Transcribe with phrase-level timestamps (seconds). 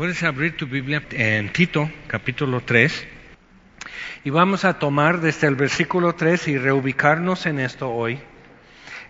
[0.00, 3.06] Puedes abrir tu Biblia en Tito, capítulo 3,
[4.24, 8.18] y vamos a tomar desde el versículo 3 y reubicarnos en esto hoy.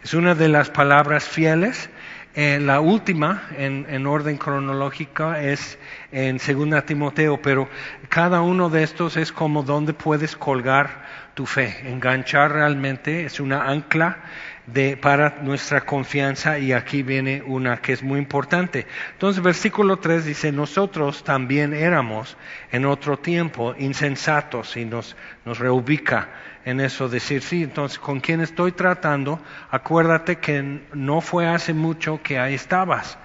[0.02, 1.90] Es una de las palabras fieles.
[2.34, 5.78] Eh, la última en, en, orden cronológico es
[6.10, 7.68] en 2 Timoteo, pero
[8.08, 13.68] cada uno de estos es como donde puedes colgar tu fe, enganchar realmente, es una
[13.68, 14.18] ancla
[14.66, 18.86] de, para nuestra confianza y aquí viene una que es muy importante.
[19.12, 22.36] Entonces, versículo 3 dice, nosotros también éramos
[22.70, 26.28] en otro tiempo insensatos y nos, nos reubica
[26.64, 29.40] en eso, decir, sí, entonces, ¿con quién estoy tratando?
[29.70, 33.18] Acuérdate que no fue hace mucho que ahí estabas.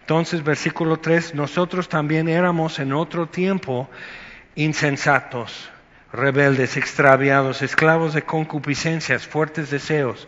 [0.00, 3.88] Entonces, versículo 3, nosotros también éramos en otro tiempo
[4.56, 5.70] insensatos,
[6.12, 10.26] rebeldes, extraviados, esclavos de concupiscencias, fuertes deseos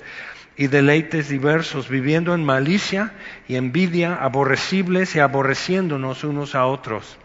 [0.56, 3.12] y deleites diversos, viviendo en malicia
[3.48, 7.19] y envidia, aborrecibles y aborreciéndonos unos a otros.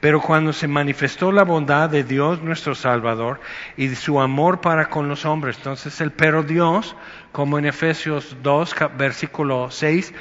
[0.00, 3.40] Pero cuando se manifestó la bondad de Dios nuestro Salvador
[3.76, 6.94] y su amor para con los hombres, entonces el pero Dios,
[7.32, 10.12] como en Efesios 2, versículo 6,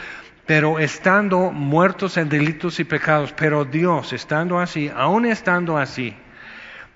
[0.46, 6.16] pero estando muertos en delitos y pecados, pero Dios, estando así, aún estando así,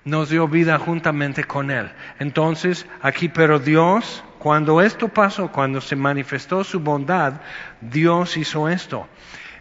[0.04, 1.90] nos dio vida juntamente con Él.
[2.18, 7.34] Entonces, aquí, pero Dios, cuando esto pasó, cuando se manifestó su bondad,
[7.80, 9.06] Dios hizo esto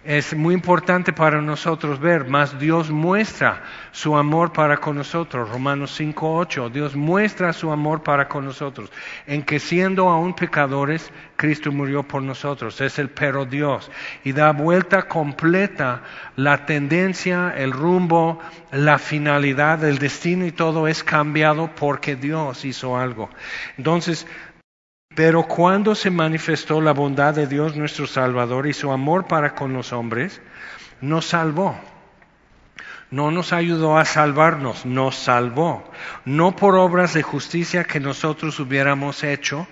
[0.03, 5.49] es muy importante para nosotros ver, más Dios muestra su amor para con nosotros.
[5.49, 8.89] Romanos 5.8, Dios muestra su amor para con nosotros,
[9.27, 12.79] en que siendo aún pecadores, Cristo murió por nosotros.
[12.79, 13.91] Es el pero Dios.
[14.23, 16.01] Y da vuelta completa
[16.37, 18.39] la tendencia, el rumbo,
[18.71, 23.29] la finalidad, el destino y todo es cambiado porque Dios hizo algo.
[23.77, 24.25] Entonces,
[25.19, 29.73] pero cuando se manifestó la bondad de Dios nuestro Salvador y su amor para con
[29.73, 30.41] los hombres,
[31.01, 31.77] nos salvó.
[33.11, 35.83] No nos ayudó a salvarnos, nos salvó.
[36.23, 39.67] No por obras de justicia que nosotros hubiéramos hecho,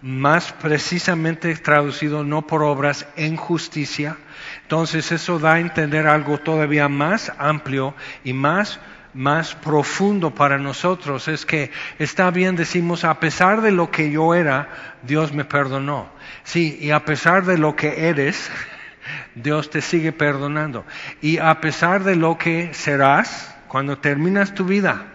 [0.00, 4.16] más precisamente traducido no por obras en justicia.
[4.62, 8.80] Entonces eso da a entender algo todavía más amplio y más
[9.16, 14.34] más profundo para nosotros es que está bien, decimos, a pesar de lo que yo
[14.34, 14.68] era,
[15.02, 16.08] Dios me perdonó.
[16.44, 18.50] Sí, y a pesar de lo que eres,
[19.34, 20.84] Dios te sigue perdonando.
[21.22, 25.06] Y a pesar de lo que serás, cuando terminas tu vida,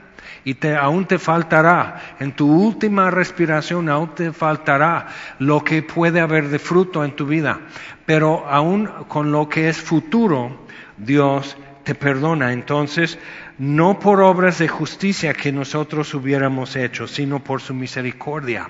[0.43, 5.07] y te, aún te faltará, en tu última respiración aún te faltará
[5.37, 7.59] lo que puede haber de fruto en tu vida,
[8.07, 10.65] pero aún con lo que es futuro,
[10.97, 12.53] Dios te perdona.
[12.53, 13.17] Entonces,
[13.57, 18.69] no por obras de justicia que nosotros hubiéramos hecho, sino por su misericordia.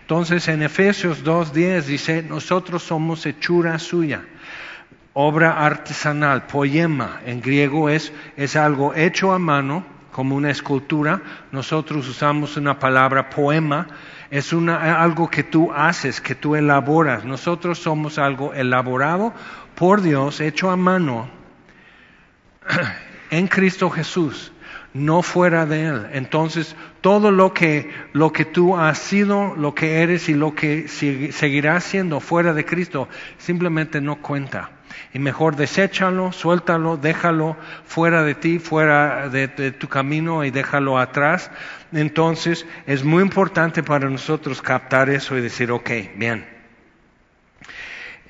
[0.00, 4.22] Entonces, en Efesios 2.10 dice, nosotros somos hechura suya.
[5.14, 11.20] Obra artesanal, poema, en griego es, es algo hecho a mano, como una escultura.
[11.52, 13.88] Nosotros usamos una palabra poema,
[14.30, 17.24] es una, algo que tú haces, que tú elaboras.
[17.24, 19.34] Nosotros somos algo elaborado
[19.74, 21.41] por Dios, hecho a mano
[23.30, 24.52] en Cristo Jesús,
[24.94, 26.06] no fuera de Él.
[26.12, 30.88] Entonces, todo lo que, lo que tú has sido, lo que eres y lo que
[30.88, 33.08] seguirás siendo fuera de Cristo,
[33.38, 34.70] simplemente no cuenta.
[35.14, 37.56] Y mejor deséchalo, suéltalo, déjalo
[37.86, 41.50] fuera de ti, fuera de, de tu camino y déjalo atrás.
[41.92, 46.51] Entonces, es muy importante para nosotros captar eso y decir, ok, bien,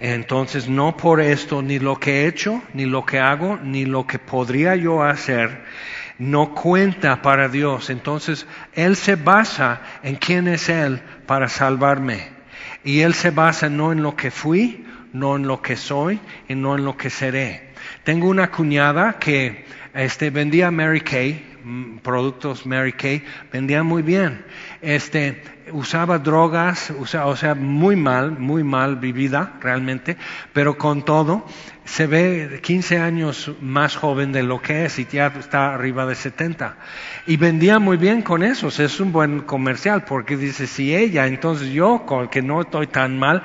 [0.04, 4.04] entonces, no por esto, ni lo que he hecho, ni lo que hago, ni lo
[4.04, 5.62] que podría yo hacer,
[6.18, 7.88] no cuenta para Dios.
[7.88, 12.30] Entonces, Él se basa en quién es Él para salvarme.
[12.82, 16.56] Y Él se basa no en lo que fui, no en lo que soy y
[16.56, 17.70] no en lo que seré.
[18.02, 21.51] Tengo una cuñada que este, vendía Mary Kay,
[22.02, 24.44] productos Mary Kay, vendía muy bien.
[24.80, 25.42] Este,
[25.72, 30.16] usaba drogas, o sea, muy mal, muy mal vivida realmente,
[30.52, 31.46] pero con todo
[31.84, 36.14] se ve 15 años más joven de lo que es y ya está arriba de
[36.14, 36.76] 70.
[37.26, 41.68] Y vendía muy bien con eso, es un buen comercial porque dice, si ella, entonces
[41.70, 43.42] yo, con que no estoy tan mal,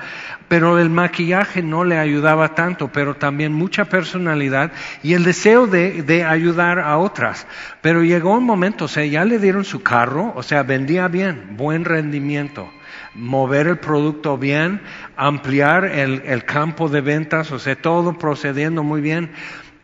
[0.47, 4.71] pero el maquillaje no le ayudaba tanto, pero también mucha personalidad
[5.01, 7.47] y el deseo de, de ayudar a otras.
[7.81, 11.57] Pero llegó un momento, o sea, ya le dieron su carro, o sea, vendía bien,
[11.57, 12.69] buen rendimiento
[13.17, 14.81] mover el producto bien,
[15.17, 19.31] ampliar el, el, campo de ventas, o sea, todo procediendo muy bien,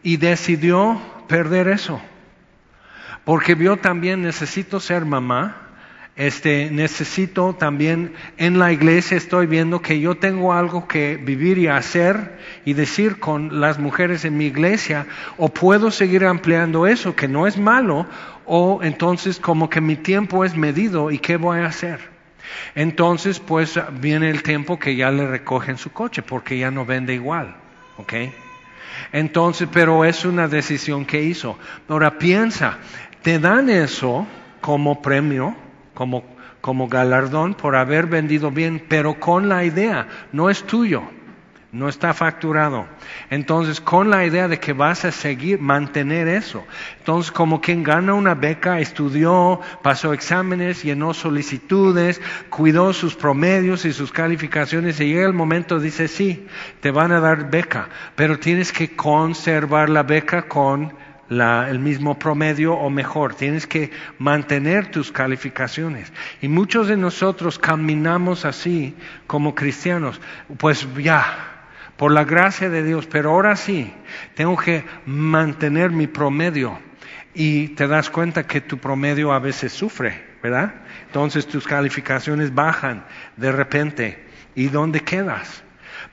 [0.04, 2.00] y decidió perder eso.
[3.26, 5.64] Porque vio también, necesito ser mamá,
[6.16, 11.66] Este, necesito también en la iglesia estoy viendo que yo tengo algo que vivir y
[11.66, 15.08] hacer y decir con las mujeres en mi iglesia
[15.38, 18.06] o puedo seguir ampliando eso que no es malo
[18.46, 22.13] o entonces como que mi tiempo es medido y qué voy a hacer.
[22.76, 27.14] Entonces pues viene el tiempo que ya le recogen su coche porque ya no vende
[27.14, 27.56] igual,
[27.98, 28.14] ¿ok?
[29.12, 31.58] Entonces, pero es una decisión que hizo.
[31.88, 32.78] Ahora piensa,
[33.22, 34.28] te dan eso
[34.62, 35.56] como premio
[35.94, 36.24] como,
[36.62, 41.04] como galardón por haber vendido bien, pero con la idea, no es tuyo,
[41.74, 42.86] no está facturado.
[43.32, 46.64] Entonces, con la idea de que vas a seguir, mantener eso.
[47.00, 53.92] Entonces, como quien gana una beca, estudió, pasó exámenes, llenó solicitudes, cuidó sus promedios y
[53.92, 56.48] sus calificaciones, y llega el momento, dice, sí,
[56.80, 60.94] te van a dar beca, pero tienes que conservar la beca con
[61.42, 63.34] el mismo promedio o mejor.
[63.34, 66.14] Tienes que mantener tus calificaciones.
[66.42, 68.96] Y muchos de nosotros caminamos así
[69.26, 70.22] como cristianos.
[70.58, 71.53] Pues ya,
[71.98, 73.94] por la gracia de Dios, pero ahora sí,
[74.36, 76.80] tengo que mantener mi promedio.
[77.36, 80.74] Y te das cuenta que tu promedio a veces sufre, ¿verdad?
[81.08, 83.06] Entonces tus calificaciones bajan
[83.38, 84.24] de repente.
[84.56, 85.64] ¿Y dónde quedas?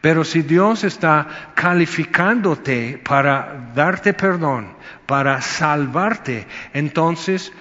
[0.00, 4.74] Pero si Dios está calificándote para darte perdón,
[5.06, 7.52] para salvarte, entonces,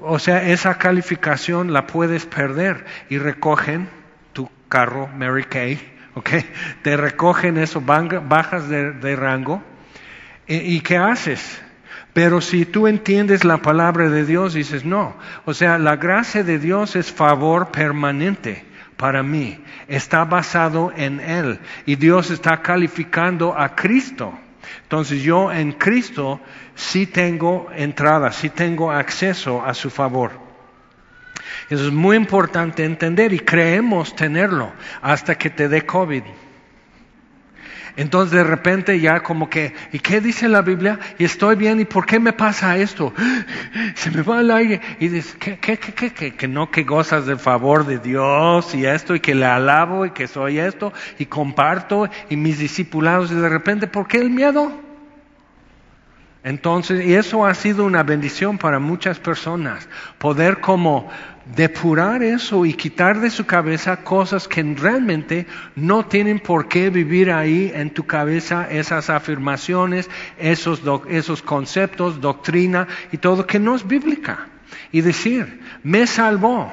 [0.00, 3.90] o sea, esa calificación la puedes perder y recogen
[4.32, 6.30] tu carro Mary Kay, ¿ok?
[6.82, 9.62] Te recogen eso, bajas de, rango.
[10.46, 11.62] ¿Y qué haces?
[12.12, 16.58] Pero si tú entiendes la palabra de Dios, dices, no, o sea, la gracia de
[16.58, 18.64] Dios es favor permanente
[18.96, 24.34] para mí, está basado en Él y Dios está calificando a Cristo.
[24.82, 26.40] Entonces yo en Cristo
[26.74, 30.49] sí tengo entrada, sí tengo acceso a su favor.
[31.70, 36.24] Eso es muy importante entender y creemos tenerlo hasta que te dé COVID.
[37.96, 40.98] Entonces de repente ya como que, ¿y qué dice la Biblia?
[41.18, 43.12] Y estoy bien, ¿y por qué me pasa esto?
[43.94, 44.80] Se me va el aire.
[44.98, 46.34] Y dices, ¿qué, qué, qué, qué?
[46.34, 50.10] Que no, que gozas del favor de Dios y esto, y que le alabo y
[50.10, 54.89] que soy esto, y comparto, y mis discipulados, y de repente, ¿por qué el miedo?
[56.42, 59.88] Entonces, y eso ha sido una bendición para muchas personas,
[60.18, 61.10] poder como
[61.54, 65.46] depurar eso y quitar de su cabeza cosas que realmente
[65.76, 70.08] no tienen por qué vivir ahí en tu cabeza, esas afirmaciones,
[70.38, 74.48] esos, esos conceptos, doctrina y todo que no es bíblica.
[74.92, 76.72] Y decir, me salvó.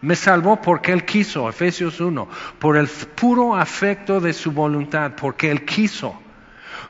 [0.00, 5.48] Me salvó porque Él quiso, Efesios 1, por el puro afecto de su voluntad, porque
[5.48, 6.21] Él quiso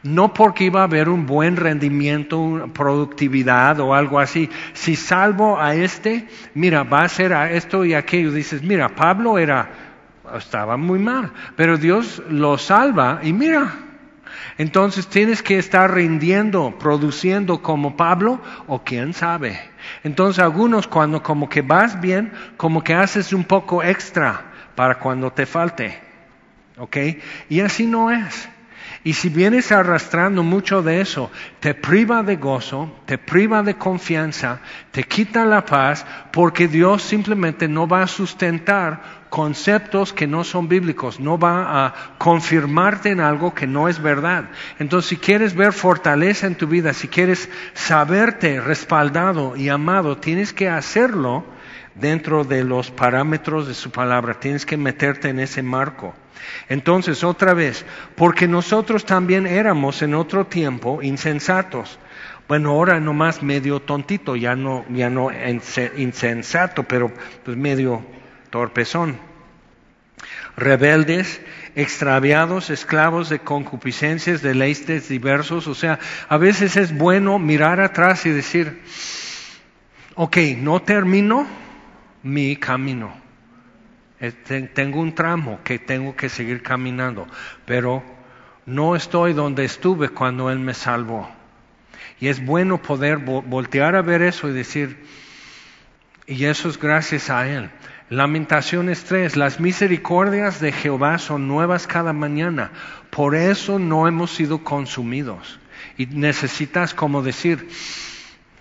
[0.02, 4.50] no porque iba a haber un buen rendimiento, productividad o algo así.
[4.72, 8.32] Si salvo a este, mira, va a ser a esto y aquello.
[8.32, 9.70] Dices, mira, Pablo era,
[10.36, 13.72] estaba muy mal, pero Dios lo salva y mira.
[14.58, 19.58] Entonces tienes que estar rindiendo, produciendo como Pablo o quién sabe.
[20.04, 25.32] Entonces algunos cuando como que vas bien, como que haces un poco extra para cuando
[25.32, 25.98] te falte.
[26.76, 26.96] ¿Ok?
[27.48, 28.48] Y así no es.
[29.04, 34.60] Y si vienes arrastrando mucho de eso, te priva de gozo, te priva de confianza,
[34.92, 40.68] te quita la paz, porque Dios simplemente no va a sustentar conceptos que no son
[40.68, 44.50] bíblicos, no va a confirmarte en algo que no es verdad.
[44.78, 50.52] Entonces, si quieres ver fortaleza en tu vida, si quieres saberte respaldado y amado, tienes
[50.52, 51.44] que hacerlo
[51.94, 56.14] dentro de los parámetros de su palabra, tienes que meterte en ese marco.
[56.68, 57.84] Entonces, otra vez,
[58.16, 61.98] porque nosotros también éramos en otro tiempo insensatos.
[62.48, 65.30] Bueno, ahora nomás medio tontito, ya no, ya no
[65.96, 67.12] insensato, pero
[67.44, 68.04] pues medio
[68.50, 69.18] torpezón.
[70.56, 71.40] Rebeldes,
[71.74, 75.66] extraviados, esclavos de concupiscencias, de deleites diversos.
[75.66, 78.82] O sea, a veces es bueno mirar atrás y decir,
[80.14, 81.46] ok, no termino
[82.22, 83.22] mi camino
[84.74, 87.26] tengo un tramo que tengo que seguir caminando,
[87.66, 88.02] pero
[88.66, 91.28] no estoy donde estuve cuando Él me salvó.
[92.20, 95.04] Y es bueno poder voltear a ver eso y decir,
[96.26, 97.70] y eso es gracias a Él.
[98.10, 102.70] Lamentaciones 3, las misericordias de Jehová son nuevas cada mañana,
[103.10, 105.58] por eso no hemos sido consumidos.
[105.96, 107.68] Y necesitas como decir,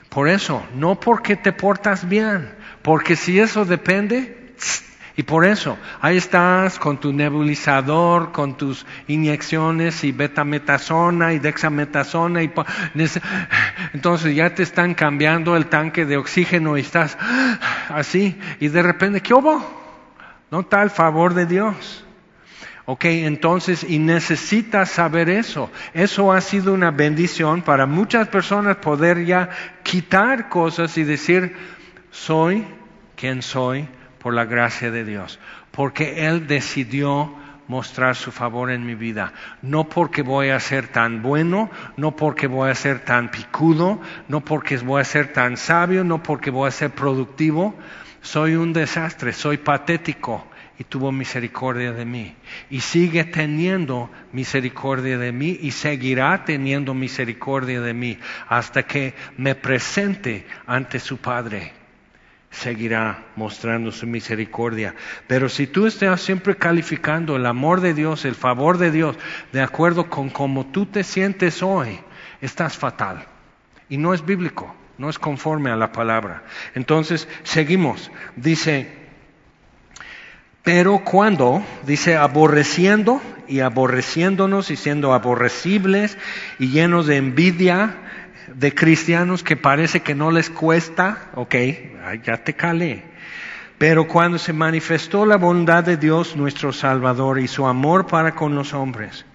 [0.09, 2.49] por eso, no porque te portas bien,
[2.81, 4.41] porque si eso depende,
[5.17, 12.41] y por eso, ahí estás con tu nebulizador, con tus inyecciones y betametasona y dexametasona
[12.43, 12.51] y
[13.93, 17.17] entonces ya te están cambiando el tanque de oxígeno y estás
[17.89, 19.61] así, y de repente, ¿qué hubo?
[20.50, 22.05] No el favor de Dios.
[22.85, 25.69] Ok, entonces, y necesitas saber eso.
[25.93, 29.50] Eso ha sido una bendición para muchas personas poder ya
[29.83, 31.55] quitar cosas y decir,
[32.11, 32.67] soy
[33.15, 33.87] quien soy
[34.19, 35.39] por la gracia de Dios.
[35.71, 37.33] Porque Él decidió
[37.67, 39.33] mostrar su favor en mi vida.
[39.61, 44.41] No porque voy a ser tan bueno, no porque voy a ser tan picudo, no
[44.41, 47.73] porque voy a ser tan sabio, no porque voy a ser productivo.
[48.21, 50.45] Soy un desastre, soy patético
[50.77, 52.35] y tuvo misericordia de mí.
[52.69, 59.55] Y sigue teniendo misericordia de mí y seguirá teniendo misericordia de mí hasta que me
[59.55, 61.80] presente ante su Padre
[62.51, 64.93] seguirá mostrando su misericordia.
[65.27, 69.17] Pero si tú estás siempre calificando el amor de Dios, el favor de Dios,
[69.51, 72.00] de acuerdo con cómo tú te sientes hoy,
[72.41, 73.25] estás fatal.
[73.89, 76.43] Y no es bíblico, no es conforme a la palabra.
[76.75, 78.12] Entonces, seguimos.
[78.36, 79.01] Dice,
[80.63, 86.17] pero cuando, dice, aborreciendo y aborreciéndonos y siendo aborrecibles
[86.60, 87.96] y llenos de envidia,
[88.55, 91.55] de cristianos que parece que no les cuesta, ok,
[92.24, 93.03] ya te calé.
[93.77, 98.53] Pero cuando se manifestó la bondad de Dios nuestro Salvador y su amor para con
[98.55, 99.25] los hombres,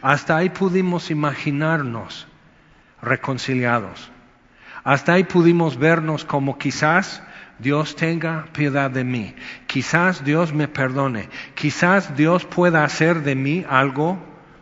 [0.00, 2.28] hasta ahí pudimos imaginarnos
[3.02, 4.10] reconciliados.
[4.84, 7.22] Hasta ahí pudimos vernos como quizás
[7.58, 9.34] Dios tenga piedad de mí,
[9.66, 14.18] quizás Dios me perdone, quizás Dios pueda hacer de mí algo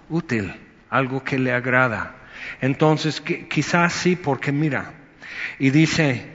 [0.09, 0.55] útil,
[0.89, 2.15] algo que le agrada.
[2.61, 4.93] Entonces, quizás sí, porque mira,
[5.59, 6.35] y dice,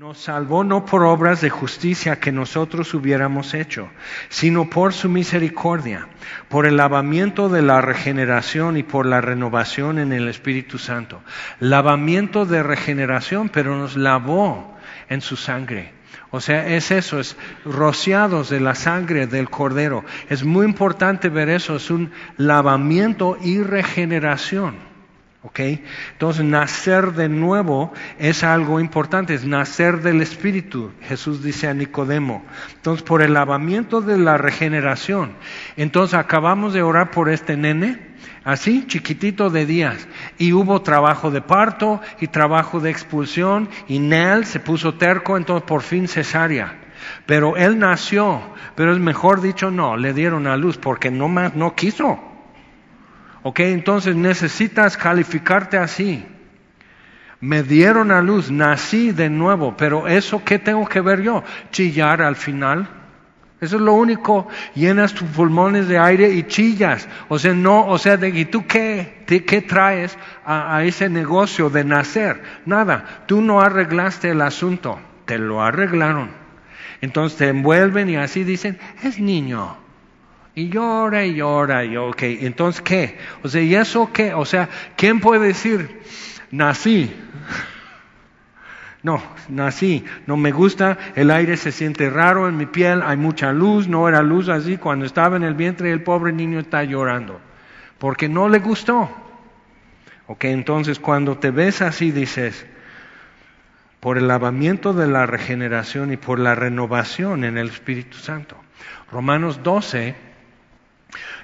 [0.00, 3.90] nos salvó no por obras de justicia que nosotros hubiéramos hecho,
[4.30, 6.08] sino por su misericordia,
[6.48, 11.20] por el lavamiento de la regeneración y por la renovación en el Espíritu Santo.
[11.58, 14.74] Lavamiento de regeneración, pero nos lavó
[15.10, 15.92] en su sangre.
[16.30, 20.04] O sea, es eso, es rociados de la sangre del cordero.
[20.28, 24.89] Es muy importante ver eso, es un lavamiento y regeneración.
[25.42, 25.60] ¿Ok?
[26.12, 30.92] Entonces, nacer de nuevo es algo importante, es nacer del Espíritu.
[31.00, 32.44] Jesús dice a Nicodemo.
[32.74, 35.32] Entonces, por el lavamiento de la regeneración.
[35.78, 38.10] Entonces, acabamos de orar por este nene,
[38.44, 40.08] así, chiquitito de días.
[40.36, 43.70] Y hubo trabajo de parto y trabajo de expulsión.
[43.88, 46.80] Y Nel se puso terco, entonces por fin cesárea.
[47.24, 48.42] Pero él nació,
[48.74, 52.29] pero es mejor dicho no, le dieron a luz porque no más no quiso.
[53.42, 56.24] Ok, entonces necesitas calificarte así.
[57.40, 61.42] Me dieron a luz, nací de nuevo, pero eso qué tengo que ver yo?
[61.70, 62.86] Chillar al final.
[63.60, 64.48] Eso es lo único.
[64.74, 67.08] Llenas tus pulmones de aire y chillas.
[67.28, 71.84] O sea, no, o sea, ¿y tú qué, qué traes a, a ese negocio de
[71.84, 72.42] nacer?
[72.66, 73.24] Nada.
[73.26, 74.98] Tú no arreglaste el asunto.
[75.24, 76.30] Te lo arreglaron.
[77.00, 79.76] Entonces te envuelven y así dicen, es niño.
[80.60, 83.16] Y llora y llora y ok, entonces ¿qué?
[83.42, 84.34] O sea, ¿y eso qué?
[84.34, 86.02] O sea, ¿quién puede decir,
[86.50, 87.10] nací?
[89.02, 93.50] No, nací, no me gusta, el aire se siente raro en mi piel, hay mucha
[93.50, 97.40] luz, no era luz así cuando estaba en el vientre el pobre niño está llorando,
[97.96, 99.08] porque no le gustó.
[100.26, 102.66] Ok, entonces cuando te ves así dices,
[104.00, 108.56] por el lavamiento de la regeneración y por la renovación en el Espíritu Santo.
[109.10, 110.29] Romanos 12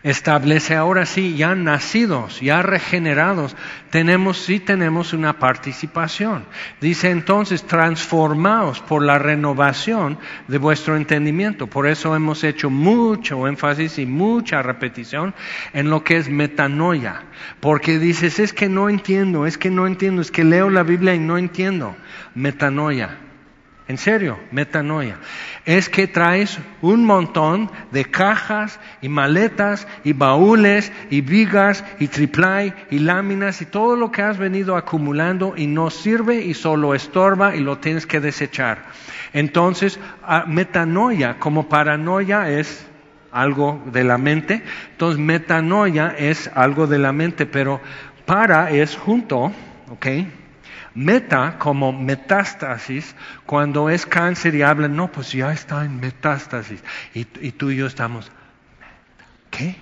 [0.03, 3.57] establece ahora sí, ya nacidos, ya regenerados,
[3.91, 6.45] tenemos, sí tenemos una participación.
[6.81, 10.19] Dice entonces, transformaos por la renovación
[10.49, 11.67] de vuestro entendimiento.
[11.67, 15.35] Por eso hemos hecho mucho énfasis y mucha repetición
[15.73, 17.23] en lo que es metanoia.
[17.61, 21.15] Porque dices, es que no entiendo, es que no entiendo, es que leo la Biblia
[21.15, 21.97] y no entiendo.
[22.35, 23.26] Metanoia.
[23.89, 25.17] En serio, metanoia.
[25.65, 32.75] Es que traes un montón de cajas y maletas y baúles y vigas y triplay
[32.91, 37.55] y láminas y todo lo que has venido acumulando y no sirve y solo estorba
[37.55, 38.87] y lo tienes que desechar.
[39.33, 40.01] Entonces,
[40.49, 42.89] metanoia como paranoia es
[43.31, 44.63] algo de la mente.
[44.91, 47.81] Entonces, metanoia es algo de la mente, pero
[48.25, 49.53] para es junto,
[49.91, 50.07] ¿ok?
[50.97, 56.83] Meta como metástasis, cuando es cáncer y hablan, no, pues ya está en metástasis.
[57.13, 58.33] Y, tú y yo estamos,
[59.51, 59.77] ¿qué?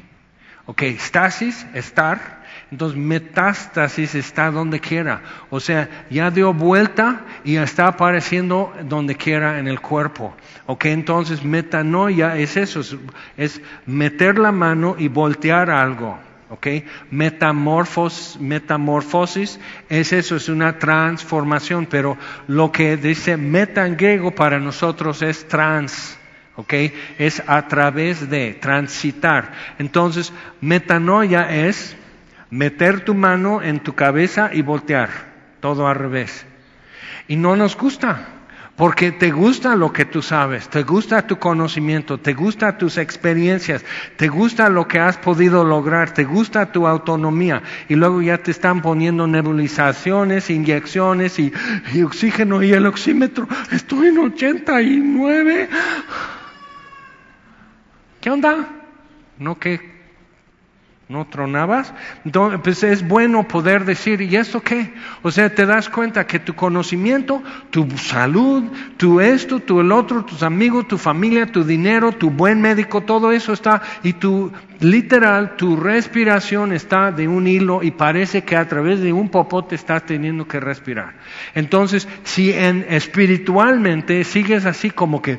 [0.67, 2.43] Ok, stasis, estar.
[2.73, 5.23] Entonces, metástasis está donde quiera.
[5.51, 10.35] O sea, ya dio vuelta y está apareciendo donde quiera en el cuerpo.
[10.67, 12.97] Ok, entonces metanoia es eso, es,
[13.37, 16.19] es meter la mano y voltear algo.
[16.55, 16.67] ¿Ok?
[17.11, 19.59] Metamorfos, metamorfosis
[19.89, 25.49] es eso, es una transformación, pero lo que dice meta en griego para nosotros es
[25.49, 26.17] trans,
[26.55, 26.73] ¿ok?
[27.19, 29.53] Es a través de, transitar.
[29.79, 31.97] Entonces, metanoia es
[32.51, 35.11] meter tu mano en tu cabeza y voltear,
[35.59, 36.47] todo al revés.
[37.27, 38.29] Y no nos gusta.
[38.77, 43.85] Porque te gusta lo que tú sabes, te gusta tu conocimiento, te gusta tus experiencias,
[44.17, 47.63] te gusta lo que has podido lograr, te gusta tu autonomía.
[47.89, 51.53] Y luego ya te están poniendo nebulizaciones, inyecciones y,
[52.03, 53.47] oxígeno y el oxímetro.
[53.71, 55.69] Estoy en 89.
[58.21, 58.69] ¿Qué onda?
[59.39, 59.94] ¿No que
[61.07, 61.93] ¿No tronabas?
[62.25, 64.95] Entonces, pues es bueno poder decir, ¿y esto qué?
[65.23, 68.65] O sea, te das cuenta que tu conocimiento, tu salud,
[68.97, 73.33] tu esto, tu el otro, tus amigos, tu familia, tu dinero, tu buen médico, todo
[73.33, 78.67] eso está, y tu, literal, tu respiración está de un hilo y parece que a
[78.67, 81.15] través de un popote estás teniendo que respirar.
[81.55, 85.39] Entonces, si en, espiritualmente sigues así como que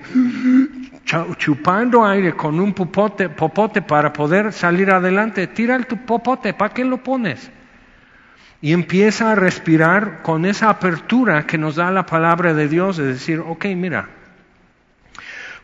[1.05, 6.73] chupando aire con un popote, popote para poder salir adelante, tira el tu popote, ¿para
[6.73, 7.51] qué lo pones?
[8.61, 13.05] Y empieza a respirar con esa apertura que nos da la palabra de Dios, de
[13.05, 14.09] decir, ok, mira,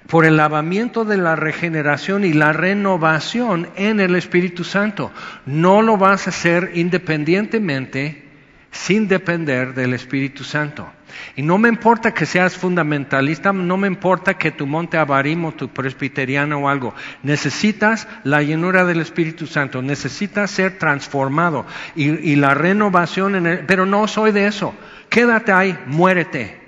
[0.08, 5.12] por el lavamiento de la regeneración y la renovación en el Espíritu Santo,
[5.46, 8.26] no lo vas a hacer independientemente,
[8.72, 10.88] sin depender del Espíritu Santo.
[11.36, 15.70] Y no me importa que seas fundamentalista, no me importa que tu monte abarimo, tu
[15.70, 16.94] presbiteriano o algo.
[17.24, 21.66] Necesitas la llenura del Espíritu Santo, necesitas ser transformado
[21.96, 23.60] y, la renovación en el...
[23.66, 24.74] Pero no soy de eso.
[25.10, 26.61] Quédate ahí, muérete.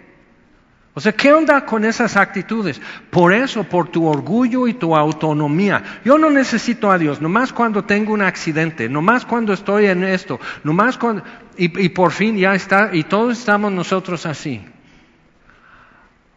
[0.95, 2.79] O sea, ¿qué onda con esas actitudes?
[3.09, 6.01] Por eso, por tu orgullo y tu autonomía.
[6.05, 10.39] Yo no necesito a Dios, nomás cuando tengo un accidente, nomás cuando estoy en esto,
[10.63, 11.23] nomás cuando...
[11.57, 14.63] Y, por fin ya está, y todos estamos nosotros así.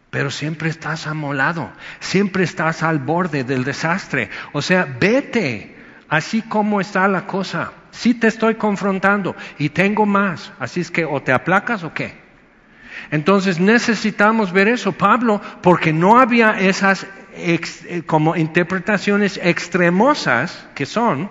[0.09, 4.29] Pero siempre estás amolado, siempre estás al borde del desastre.
[4.53, 5.75] O sea, vete,
[6.09, 7.73] así como está la cosa.
[7.91, 10.51] Sí te estoy confrontando y tengo más.
[10.59, 12.26] Así es que o te aplacas o qué.
[13.11, 21.29] Entonces necesitamos ver eso, Pablo, porque no había esas eh, como interpretaciones extremosas que son,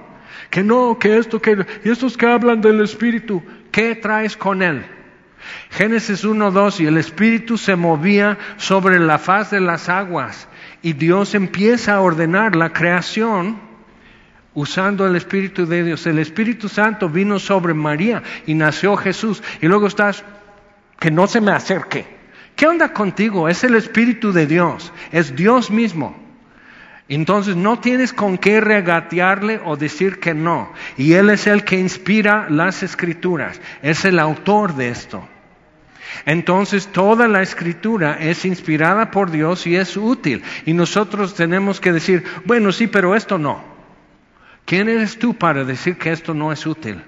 [0.51, 4.85] que no, que esto, que y estos que hablan del Espíritu, ¿qué traes con él?
[5.71, 10.49] Génesis 1, 2, y el Espíritu se movía sobre la faz de las aguas,
[10.83, 13.67] y Dios empieza a ordenar la creación
[14.57, 16.07] usando el Espíritu de Dios.
[16.07, 19.43] El Espíritu Santo vino sobre María y nació Jesús.
[19.61, 20.25] Y luego estás
[20.99, 22.07] que no se me acerque.
[22.55, 23.49] ¿Qué onda contigo?
[23.49, 26.17] Es el Espíritu de Dios, es Dios mismo.
[27.09, 30.73] Entonces no tienes con qué regatearle o decir que no.
[30.97, 35.29] Y Él es el que inspira las escrituras, es el autor de esto.
[36.25, 40.43] Entonces toda la escritura es inspirada por Dios y es útil.
[40.65, 43.63] Y nosotros tenemos que decir, bueno, sí, pero esto no.
[44.65, 47.03] ¿Quién eres tú para decir que esto no es útil?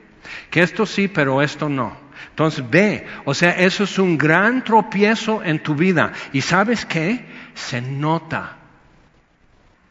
[0.51, 2.08] Que esto sí, pero esto no.
[2.31, 6.13] Entonces ve, o sea, eso es un gran tropiezo en tu vida.
[6.33, 7.25] ¿Y sabes qué?
[7.55, 8.57] Se nota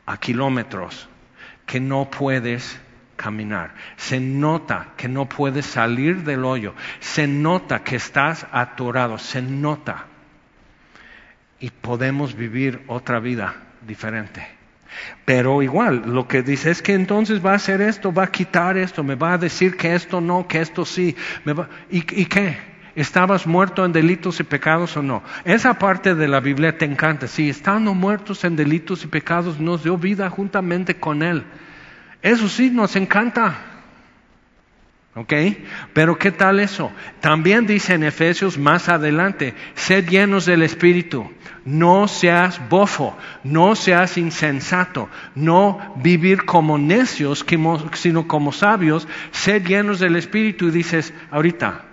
[0.05, 1.07] a kilómetros
[1.65, 2.79] que no puedes
[3.15, 3.73] caminar.
[3.97, 6.73] Se nota que no puedes salir del hoyo.
[6.99, 9.17] Se nota que estás atorado.
[9.17, 10.05] Se nota.
[11.59, 14.56] Y podemos vivir otra vida diferente.
[15.25, 18.77] Pero igual, lo que dice es que entonces va a hacer esto, va a quitar
[18.77, 21.15] esto, me va a decir que esto no, que esto sí.
[21.89, 22.57] ¿Y, ¿Y qué?
[22.95, 25.21] ¿Estabas muerto en delitos y pecados o no?
[25.45, 27.27] Esa parte de la Biblia te encanta.
[27.27, 31.43] Si estando muertos en delitos y pecados, nos dio vida juntamente con Él.
[32.23, 33.76] Eso sí, nos encanta.
[35.17, 35.33] ¿Ok?
[35.93, 36.91] Pero ¿qué tal eso?
[37.21, 41.31] También dice en Efesios más adelante, sed llenos del Espíritu,
[41.65, 47.43] no seas bofo, no seas insensato, no vivir como necios,
[47.93, 51.86] sino como sabios, sed llenos del Espíritu y dices, ahorita,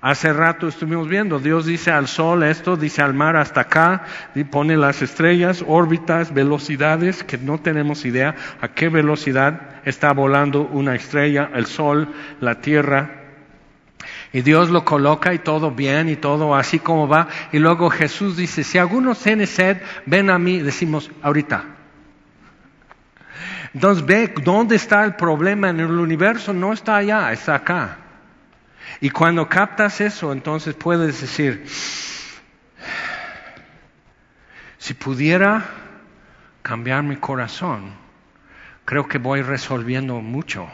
[0.00, 4.04] Hace rato estuvimos viendo, Dios dice al sol esto, dice al mar hasta acá,
[4.50, 10.94] pone las estrellas, órbitas, velocidades, que no tenemos idea a qué velocidad está volando una
[10.94, 13.22] estrella, el sol, la tierra.
[14.32, 17.28] Y Dios lo coloca y todo bien y todo así como va.
[17.52, 21.64] Y luego Jesús dice, si alguno tiene sed, ven a mí, decimos ahorita.
[23.72, 27.98] Entonces ve dónde está el problema en el universo, no está allá, está acá.
[29.00, 31.64] Y cuando captas eso, entonces puedes decir,
[34.78, 35.64] si pudiera
[36.62, 37.92] cambiar mi corazón,
[38.84, 40.68] creo que voy resolviendo mucho.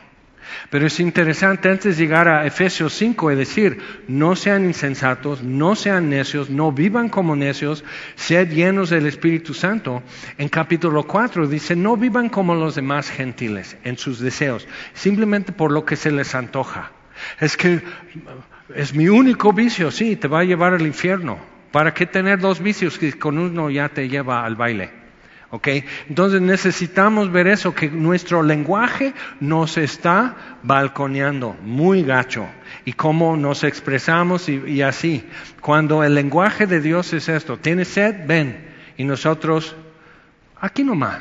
[0.70, 5.75] Pero es interesante antes de llegar a Efesios 5 y decir, no sean insensatos, no
[5.75, 7.85] sean necios, no vivan como necios,
[8.16, 10.03] sed llenos del Espíritu Santo.
[10.38, 15.72] En capítulo 4 dice, no vivan como los demás gentiles en sus deseos, simplemente por
[15.72, 16.92] lo que se les antoja.
[17.41, 17.81] Es que
[18.75, 21.39] es mi único vicio, sí, te va a llevar al infierno.
[21.71, 25.03] ¿Para qué tener dos vicios que con uno ya te lleva al baile?
[26.09, 32.47] Entonces necesitamos ver eso, que nuestro lenguaje nos está balconeando muy gacho
[32.87, 35.29] y cómo nos expresamos y, así.
[35.61, 39.77] Cuando el lenguaje de Dios es esto, tienes sed, ven, y nosotros,
[40.59, 41.21] aquí nomás.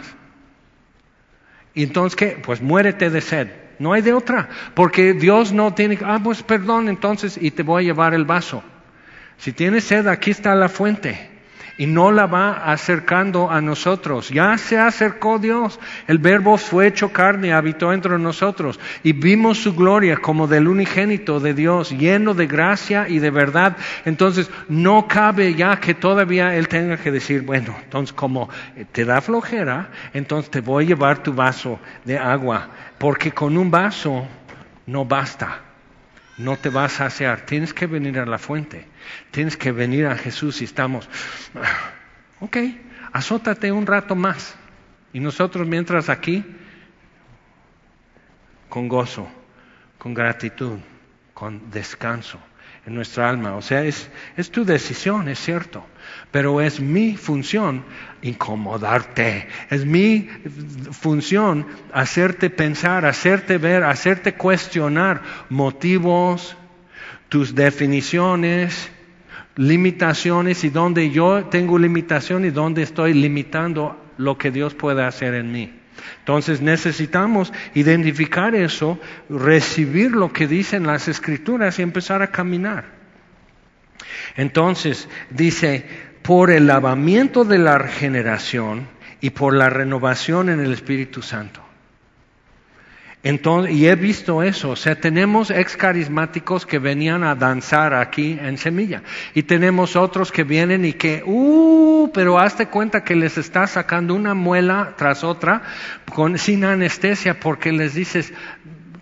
[1.73, 2.41] Y entonces, ¿qué?
[2.41, 3.47] Pues muérete de sed.
[3.81, 7.81] No hay de otra, porque Dios no tiene, ah, pues perdón entonces y te voy
[7.81, 8.63] a llevar el vaso.
[9.37, 11.30] Si tienes sed, aquí está la fuente
[11.81, 14.29] y no la va acercando a nosotros.
[14.29, 15.79] Ya se acercó Dios.
[16.05, 21.39] El verbo fue hecho carne, habitó entre nosotros y vimos su gloria como del unigénito
[21.39, 23.77] de Dios, lleno de gracia y de verdad.
[24.05, 28.47] Entonces no cabe ya que todavía Él tenga que decir, bueno, entonces como
[28.91, 32.67] te da flojera, entonces te voy a llevar tu vaso de agua,
[32.99, 34.27] porque con un vaso
[34.85, 35.61] no basta
[36.37, 37.41] no te vas a saciar.
[37.41, 38.85] Tienes que venir a la fuente.
[39.31, 41.09] Tienes que venir a Jesús y estamos,
[42.39, 42.57] ok,
[43.11, 44.55] azótate un rato más.
[45.13, 46.45] Y nosotros mientras aquí,
[48.69, 49.27] con gozo,
[49.97, 50.79] con gratitud,
[51.33, 52.39] con descanso
[52.85, 53.55] en nuestra alma.
[53.55, 55.85] O sea, es, es tu decisión, es cierto,
[56.31, 57.83] pero es mi función
[58.21, 60.29] incomodarte, es mi
[60.91, 66.57] función hacerte pensar, hacerte ver, hacerte cuestionar motivos,
[67.31, 68.91] tus definiciones,
[69.55, 75.35] limitaciones y donde yo tengo limitación y donde estoy limitando lo que Dios puede hacer
[75.35, 75.73] en mí.
[76.19, 82.83] Entonces necesitamos identificar eso, recibir lo que dicen las escrituras y empezar a caminar.
[84.35, 85.85] Entonces dice,
[86.23, 88.89] por el lavamiento de la regeneración
[89.21, 91.70] y por la renovación en el Espíritu Santo.
[93.23, 98.39] Entonces, y he visto eso, o sea, tenemos ex carismáticos que venían a danzar aquí
[98.41, 99.03] en Semilla
[99.35, 104.15] y tenemos otros que vienen y que, uh, pero hazte cuenta que les está sacando
[104.15, 105.61] una muela tras otra
[106.37, 108.33] sin anestesia porque les dices,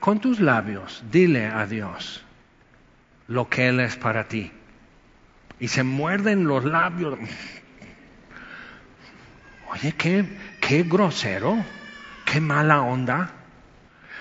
[0.02, 2.22] con tus labios, dile a Dios
[3.30, 4.52] lo que Él es para ti.
[5.62, 7.18] Y se muerden los labios.
[9.72, 10.26] Oye, qué,
[10.60, 11.64] qué grosero,
[12.26, 13.39] qué mala onda.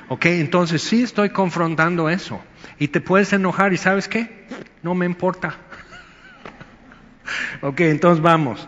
[0.09, 2.41] Ok, entonces sí estoy confrontando eso.
[2.79, 4.47] Y te puedes enojar y sabes qué,
[4.83, 5.57] no me importa.
[7.61, 8.67] ok, entonces vamos.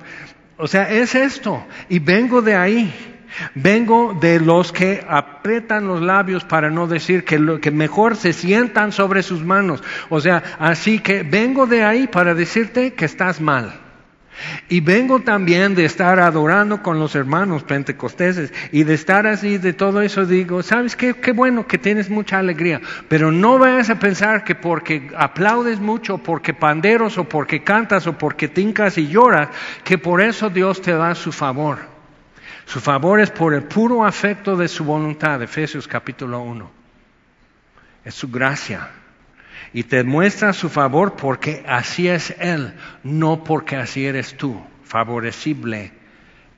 [0.58, 1.64] O sea, es esto.
[1.88, 3.06] Y vengo de ahí.
[3.54, 8.32] Vengo de los que apretan los labios para no decir que, lo, que mejor se
[8.32, 9.82] sientan sobre sus manos.
[10.08, 13.79] O sea, así que vengo de ahí para decirte que estás mal.
[14.68, 19.72] Y vengo también de estar adorando con los hermanos pentecosteses y de estar así, de
[19.72, 21.14] todo eso digo, ¿sabes qué?
[21.14, 26.18] Qué bueno que tienes mucha alegría, pero no vayas a pensar que porque aplaudes mucho,
[26.18, 29.48] porque panderos o porque cantas o porque tincas y lloras,
[29.84, 31.78] que por eso Dios te da su favor.
[32.66, 36.70] Su favor es por el puro afecto de su voluntad, Efesios capítulo 1.
[38.04, 38.88] Es su gracia
[39.72, 45.92] y te muestra su favor porque así es Él, no porque así eres tú, favorecible.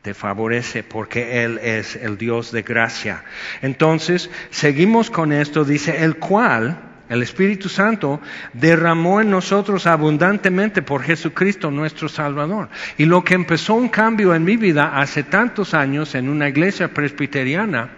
[0.03, 3.23] Te favorece porque Él es el Dios de gracia.
[3.61, 6.77] Entonces, seguimos con esto, dice, el cual,
[7.09, 8.21] el Espíritu Santo,
[8.53, 12.69] derramó en nosotros abundantemente por Jesucristo nuestro Salvador.
[12.99, 16.93] Y lo que empezó un cambio en mi vida hace tantos años en una iglesia
[16.93, 17.91] presbiteriana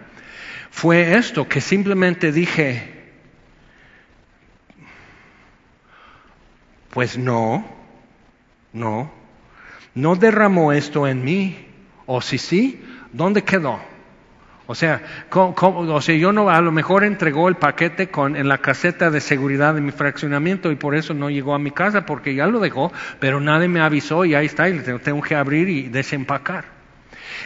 [0.71, 2.94] fue esto, que simplemente dije,
[6.95, 7.65] Pues no,
[8.73, 9.11] no,
[9.97, 11.67] no derramó esto en mí.
[12.07, 13.81] O si sí, ¿dónde quedó?
[14.67, 18.59] O sea, o sea, yo no, a lo mejor entregó el paquete con, en la
[18.59, 22.35] caseta de seguridad de mi fraccionamiento y por eso no llegó a mi casa porque
[22.35, 25.89] ya lo dejó, pero nadie me avisó y ahí está, y tengo que abrir y
[25.89, 26.65] desempacar.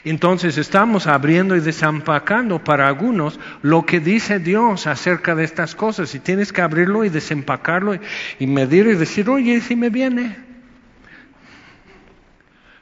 [0.05, 6.15] Entonces estamos abriendo y desempacando para algunos lo que dice Dios acerca de estas cosas
[6.15, 7.99] y tienes que abrirlo y desempacarlo
[8.39, 10.37] y, medir y decir, oye, si me viene,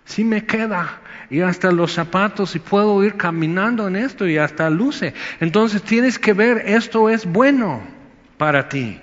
[0.05, 4.71] si me queda y hasta los zapatos y puedo ir caminando en esto y hasta
[4.71, 5.15] luce.
[5.41, 7.83] Entonces tienes que ver, esto es bueno
[8.37, 9.01] para ti.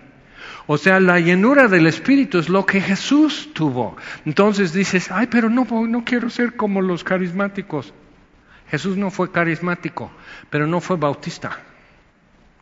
[0.65, 3.97] O sea, la llenura del Espíritu es lo que Jesús tuvo.
[4.25, 7.93] Entonces dices, ay, pero no, no quiero ser como los carismáticos.
[8.69, 10.11] Jesús no fue carismático,
[10.49, 11.59] pero no fue bautista.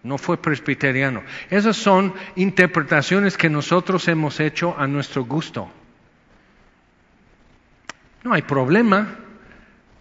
[0.04, 1.22] no fue presbiteriano.
[1.50, 5.70] Esas son interpretaciones que nosotros hemos hecho a nuestro gusto.
[8.24, 9.16] No hay problema,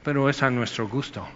[0.03, 1.27] pero es a nuestro gusto.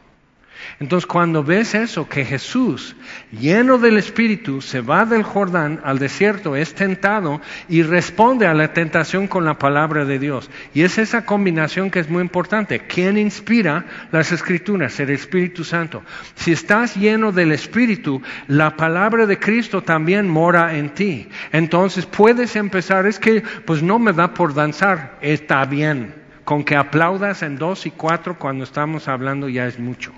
[0.81, 2.97] Entonces cuando ves eso, que Jesús,
[3.33, 8.73] lleno del Espíritu, se va del Jordán al desierto, es tentado y responde a la
[8.73, 10.51] tentación con la palabra de Dios.
[10.75, 12.81] Y es esa combinación que es muy importante.
[12.81, 14.99] ¿Quién inspira las escrituras?
[15.01, 16.03] El Espíritu Santo.
[16.35, 21.29] Si estás lleno del Espíritu, la palabra de Cristo también mora en ti.
[21.53, 26.15] Entonces puedes empezar, es que pues no me da por danzar, está bien.
[26.45, 30.13] Con que aplaudas en dos y cuatro cuando estamos hablando ya es mucho.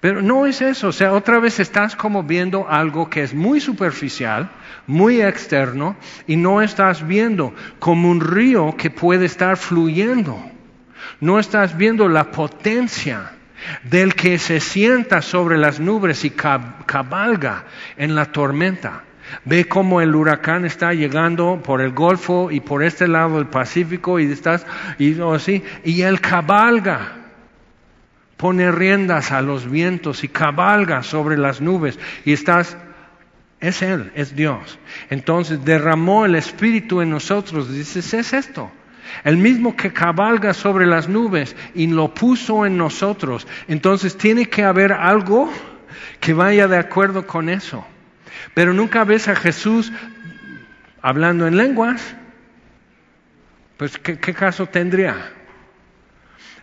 [0.00, 3.60] Pero no es eso, o sea, otra vez estás como viendo algo que es muy
[3.60, 4.48] superficial,
[4.86, 5.96] muy externo,
[6.28, 10.40] y no estás viendo como un río que puede estar fluyendo.
[11.20, 13.32] No estás viendo la potencia
[13.82, 17.64] del que se sienta sobre las nubes y cabalga
[17.96, 19.02] en la tormenta.
[19.44, 24.20] Ve cómo el huracán está llegando por el Golfo y por este lado del Pacífico
[24.20, 24.64] y estás
[24.98, 27.18] y así y él cabalga
[28.38, 32.78] pone riendas a los vientos y cabalga sobre las nubes y estás,
[33.60, 34.78] es Él, es Dios.
[35.10, 38.70] Entonces derramó el Espíritu en nosotros, dices, es esto.
[39.24, 43.46] El mismo que cabalga sobre las nubes y lo puso en nosotros.
[43.66, 45.52] Entonces tiene que haber algo
[46.20, 47.84] que vaya de acuerdo con eso.
[48.54, 49.92] Pero nunca ves a Jesús
[51.02, 52.14] hablando en lenguas.
[53.78, 55.37] Pues, ¿qué, qué caso tendría?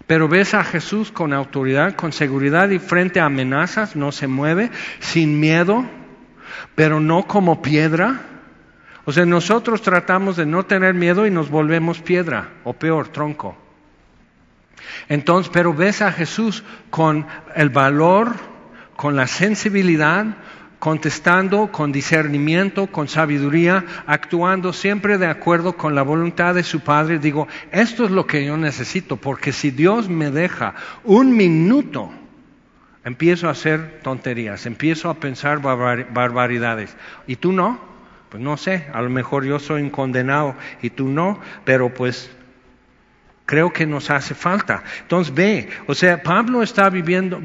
[0.07, 4.69] Pero ves a Jesús con autoridad, con seguridad y frente a amenazas, no se mueve,
[4.99, 5.85] sin miedo,
[6.75, 8.21] pero no como piedra.
[9.05, 13.57] O sea, nosotros tratamos de no tener miedo y nos volvemos piedra, o peor, tronco.
[15.09, 18.35] Entonces, pero ves a Jesús con el valor,
[18.95, 20.25] con la sensibilidad,
[20.79, 27.19] contestando con discernimiento, con sabiduría, actuando siempre de acuerdo con la voluntad de su Padre,
[27.19, 32.11] digo, esto es lo que yo necesito, porque si Dios me deja un minuto,
[33.03, 36.95] empiezo a hacer tonterías, empiezo a pensar barbaridades.
[37.27, 37.79] ¿Y tú no?
[38.29, 42.29] Pues no sé, a lo mejor yo soy un condenado y tú no, pero pues
[43.45, 44.83] Creo que nos hace falta.
[45.01, 47.39] Entonces ve, o sea, Pablo está viviendo,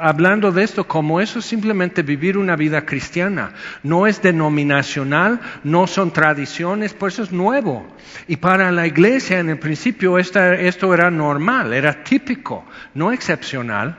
[0.00, 3.52] hablando de esto como eso es simplemente vivir una vida cristiana.
[3.84, 7.86] No es denominacional, no son tradiciones, pues eso es nuevo.
[8.26, 12.64] Y para la iglesia en el principio esto era normal, era típico,
[12.94, 13.98] no excepcional.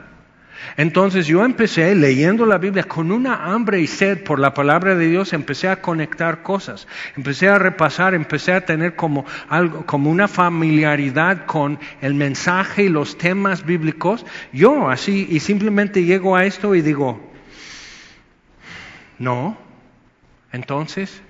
[0.76, 5.08] Entonces yo empecé leyendo la Biblia con una hambre y sed por la palabra de
[5.08, 10.28] Dios, empecé a conectar cosas, empecé a repasar, empecé a tener como algo, como una
[10.28, 14.26] familiaridad con el mensaje y los temas bíblicos.
[14.52, 17.20] Yo así, y simplemente llego a esto y digo,
[19.18, 19.56] no,
[20.52, 21.22] entonces,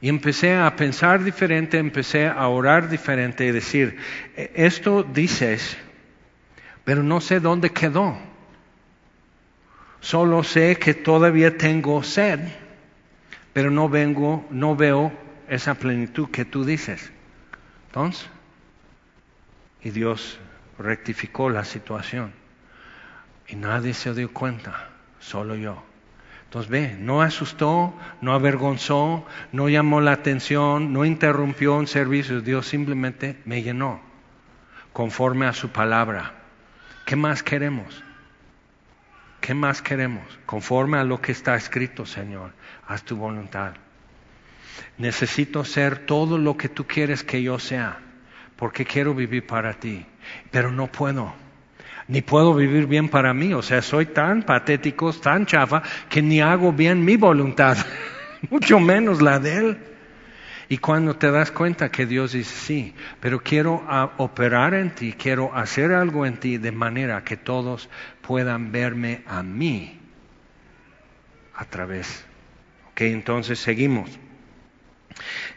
[0.00, 3.96] y empecé a pensar diferente, empecé a orar diferente y decir,
[4.36, 5.76] e-, esto dices,
[6.84, 8.16] pero no sé dónde quedó.
[10.00, 12.40] Solo sé que todavía tengo sed,
[13.52, 15.12] pero no vengo, no veo
[15.48, 17.10] esa plenitud que tú dices.
[17.86, 18.28] Entonces,
[19.82, 20.38] y Dios
[20.78, 22.32] rectificó la situación.
[23.46, 24.88] Y nadie se dio cuenta,
[25.20, 25.82] solo yo.
[26.44, 32.40] Entonces ve, no asustó, no avergonzó, no llamó la atención, no interrumpió un servicio.
[32.40, 34.00] Dios simplemente me llenó
[34.92, 36.43] conforme a su palabra.
[37.04, 38.02] ¿Qué más queremos?
[39.40, 40.24] ¿Qué más queremos?
[40.46, 42.52] Conforme a lo que está escrito, Señor,
[42.86, 43.74] haz tu voluntad.
[44.96, 47.98] Necesito ser todo lo que tú quieres que yo sea,
[48.56, 50.06] porque quiero vivir para ti,
[50.50, 51.34] pero no puedo.
[52.08, 56.40] Ni puedo vivir bien para mí, o sea, soy tan patético, tan chafa, que ni
[56.40, 57.76] hago bien mi voluntad,
[58.50, 59.78] mucho menos la de Él.
[60.68, 65.12] Y cuando te das cuenta que Dios dice, sí, pero quiero ah, operar en ti,
[65.12, 67.88] quiero hacer algo en ti de manera que todos
[68.22, 70.00] puedan verme a mí
[71.54, 72.24] a través.
[72.90, 74.10] Ok, entonces seguimos.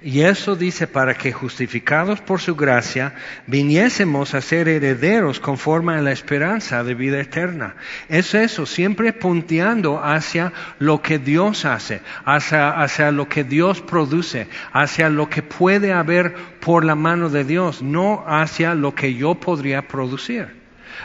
[0.01, 3.15] Y eso dice para que justificados por su gracia
[3.47, 7.75] viniésemos a ser herederos conforme a la esperanza de vida eterna.
[8.07, 14.47] Es eso, siempre punteando hacia lo que Dios hace, hacia, hacia lo que Dios produce,
[14.71, 19.35] hacia lo que puede haber por la mano de Dios, no hacia lo que yo
[19.35, 20.56] podría producir.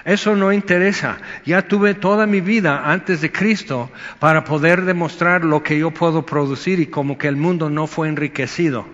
[0.05, 1.18] Eso no interesa.
[1.44, 6.26] Ya tuve toda mi vida antes de Cristo para poder demostrar lo que yo puedo
[6.26, 8.87] producir y como que el mundo no fue enriquecido.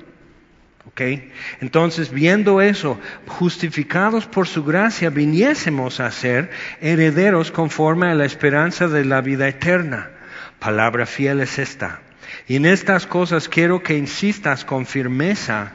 [1.61, 8.89] Entonces, viendo eso, justificados por su gracia, viniésemos a ser herederos conforme a la esperanza
[8.89, 10.11] de la vida eterna.
[10.59, 12.01] Palabra fiel es esta.
[12.47, 15.73] Y en estas cosas quiero que insistas con firmeza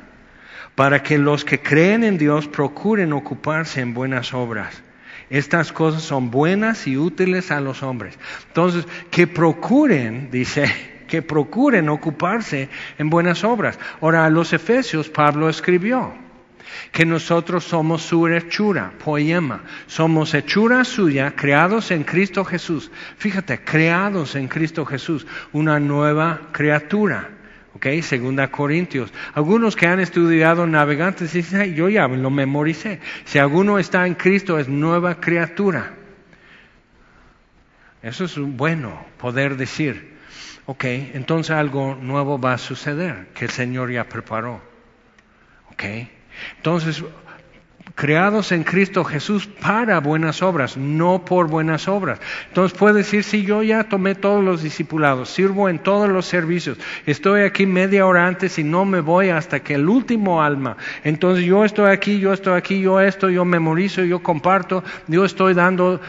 [0.76, 4.82] para que los que creen en Dios procuren ocuparse en buenas obras.
[5.30, 8.18] Estas cosas son buenas y útiles a los hombres.
[8.48, 10.72] Entonces, que procuren, dice,
[11.08, 13.80] que procuren ocuparse en buenas obras.
[14.02, 16.14] Ahora, a los Efesios Pablo escribió
[16.92, 22.92] que nosotros somos su hechura, poema, somos hechura suya, creados en Cristo Jesús.
[23.18, 27.30] Fíjate, creados en Cristo Jesús, una nueva criatura.
[27.76, 27.88] ¿Ok?
[28.02, 29.14] Segunda Corintios.
[29.34, 33.00] Algunos que han estudiado navegantes dicen, yo ya lo memoricé.
[33.26, 35.94] Si alguno está en Cristo es nueva criatura.
[38.02, 40.14] Eso es bueno poder decir.
[40.66, 44.62] Ok, entonces algo nuevo va a suceder que el Señor ya preparó.
[45.72, 45.84] Ok,
[46.58, 47.04] entonces
[47.96, 52.20] creados en Cristo Jesús para buenas obras, no por buenas obras.
[52.48, 56.78] Entonces puede decir, si yo ya tomé todos los discipulados, sirvo en todos los servicios,
[57.06, 60.78] estoy aquí media hora antes y no me voy hasta que el último alma.
[61.04, 65.54] Entonces yo estoy aquí, yo estoy aquí, yo esto, yo memorizo, yo comparto, yo estoy
[65.54, 66.02] dando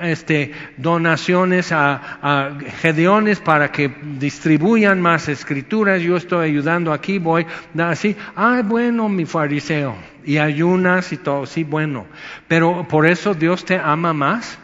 [0.00, 7.46] este, donaciones a, a Gedeones para que distribuyan más escrituras, yo estoy ayudando aquí, voy
[7.78, 9.94] así, ah, bueno, mi fariseo
[10.28, 12.04] y ayunas y todo, sí, bueno,
[12.48, 14.58] pero por eso Dios te ama más.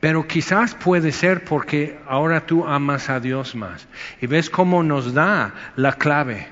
[0.00, 3.86] Pero quizás puede ser porque ahora tú amas a Dios más.
[4.20, 6.48] Y ves cómo nos da la clave.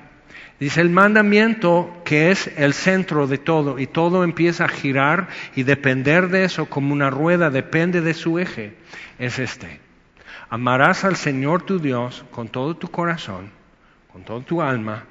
[0.57, 5.63] Dice el mandamiento que es el centro de todo y todo empieza a girar y
[5.63, 8.77] depender de eso como una rueda depende de su eje.
[9.19, 9.81] Es este.
[10.49, 13.51] Amarás al Señor tu Dios con todo tu corazón,
[14.13, 15.03] con toda tu alma,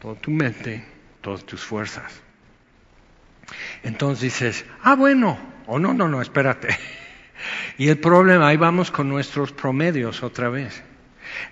[0.00, 2.22] toda tu mente todas tus fuerzas.
[3.82, 6.68] Entonces dices, ah, bueno, o no, no, no, espérate.
[7.78, 10.82] Y el problema, ahí vamos con nuestros promedios otra vez.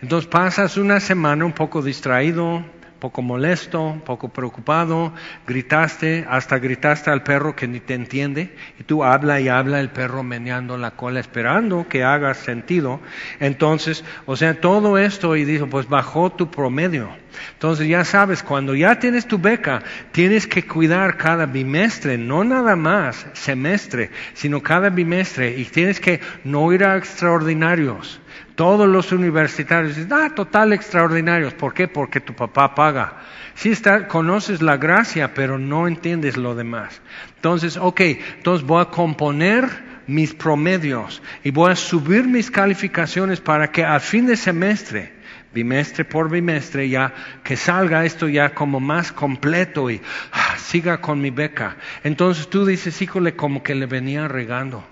[0.03, 2.65] Entonces pasas una semana un poco distraído,
[2.99, 5.13] poco molesto, poco preocupado,
[5.47, 9.91] gritaste, hasta gritaste al perro que ni te entiende, y tú habla y habla el
[9.91, 13.01] perro meneando la cola esperando que hagas sentido.
[13.41, 17.11] Entonces, o sea, todo esto y dijo, pues bajó tu promedio.
[17.53, 19.83] Entonces ya sabes, cuando ya tienes tu beca,
[20.13, 26.21] tienes que cuidar cada bimestre, no nada más semestre, sino cada bimestre, y tienes que
[26.45, 28.21] no ir a extraordinarios
[28.57, 31.55] todos los universitarios dicen, ah, total extraordinarios.
[31.55, 31.87] ¿Por qué?
[31.87, 33.19] Porque tu papá paga.
[33.55, 37.01] Sí está, conoces la gracia, pero no entiendes lo demás.
[37.37, 39.69] Entonces, ok, entonces voy a componer
[40.07, 45.13] mis promedios y voy a subir mis calificaciones para que a fin de semestre,
[45.53, 47.13] bimestre por bimestre, ya
[47.45, 50.01] que salga esto ya como más completo y
[50.33, 51.77] ah, siga con mi beca.
[52.05, 54.83] Entonces tú dices, híjole, como que le venía regando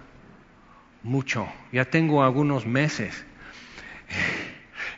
[1.03, 1.48] mucho.
[1.72, 3.24] Ya tengo algunos meses.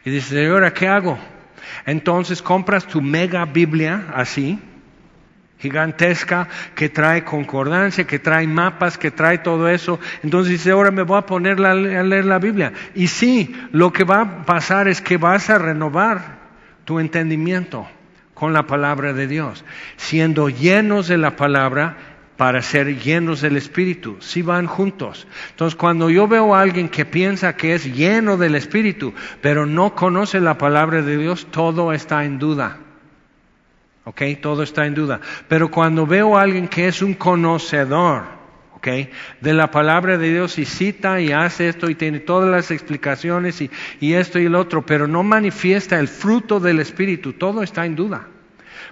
[0.04, 1.18] Y dices, ahora qué hago?
[1.84, 4.58] Entonces compras tu mega Biblia así,
[5.58, 9.98] gigantesca, que trae concordancia, que trae mapas, que trae todo eso.
[10.22, 12.72] Entonces dice, ahora me voy a poner a leer la Biblia.
[12.94, 16.38] Y sí, lo que va a pasar es que vas a renovar
[16.84, 17.86] tu entendimiento
[18.34, 19.64] con la palabra de Dios,
[19.96, 21.96] siendo llenos de la palabra
[22.36, 25.26] para ser llenos del Espíritu, si van juntos.
[25.50, 29.94] Entonces, cuando yo veo a alguien que piensa que es lleno del Espíritu, pero no
[29.94, 32.78] conoce la palabra de Dios, todo está en duda.
[34.04, 34.22] ¿Ok?
[34.40, 35.20] Todo está en duda.
[35.48, 38.24] Pero cuando veo a alguien que es un conocedor,
[38.74, 38.86] ¿ok?
[39.40, 43.60] De la palabra de Dios y cita y hace esto y tiene todas las explicaciones
[43.62, 47.86] y, y esto y el otro, pero no manifiesta el fruto del Espíritu, todo está
[47.86, 48.28] en duda.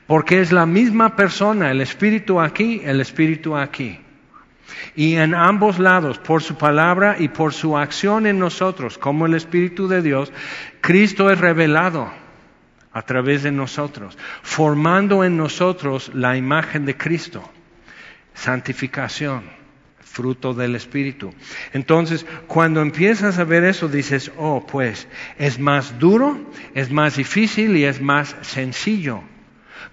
[0.07, 3.99] Porque es la misma persona, el Espíritu aquí, el Espíritu aquí.
[4.97, 9.35] Y en ambos lados, por su palabra y por su acción en nosotros, como el
[9.35, 10.33] Espíritu de Dios,
[10.81, 12.11] Cristo es revelado
[12.93, 17.43] a través de nosotros, formando en nosotros la imagen de Cristo.
[18.35, 19.43] Santificación,
[20.01, 21.33] fruto del Espíritu.
[21.73, 26.39] Entonces, cuando empiezas a ver eso, dices, oh, pues, es más duro,
[26.75, 29.23] es más difícil y es más sencillo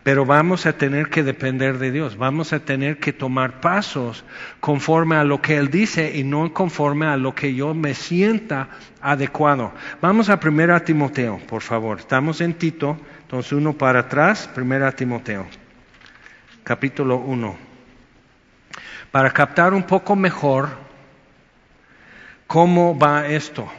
[0.03, 4.23] pero vamos a tener que depender de Dios, vamos a tener que tomar pasos
[4.59, 8.69] conforme a lo que Él dice y no conforme a lo que yo me sienta
[9.01, 9.71] adecuado.
[10.01, 11.99] Vamos a 1 Timoteo, por favor.
[11.99, 15.45] Estamos en Tito, entonces uno para atrás, 1 Timoteo,
[16.63, 17.55] capítulo 1.
[19.11, 20.69] Para captar un poco mejor
[22.47, 23.71] cómo va esto.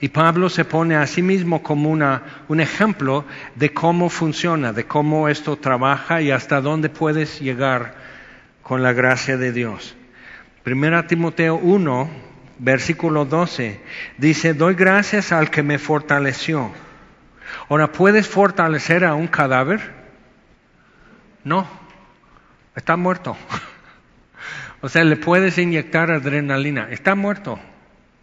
[0.00, 4.86] Y Pablo se pone a sí mismo como una, un ejemplo de cómo funciona, de
[4.86, 7.94] cómo esto trabaja y hasta dónde puedes llegar
[8.62, 9.94] con la gracia de Dios.
[10.62, 12.10] Primera Timoteo 1,
[12.58, 13.80] versículo 12,
[14.16, 16.70] dice, doy gracias al que me fortaleció.
[17.68, 19.80] Ahora, ¿puedes fortalecer a un cadáver?
[21.44, 21.66] No,
[22.74, 23.36] está muerto.
[24.80, 27.58] o sea, le puedes inyectar adrenalina, está muerto.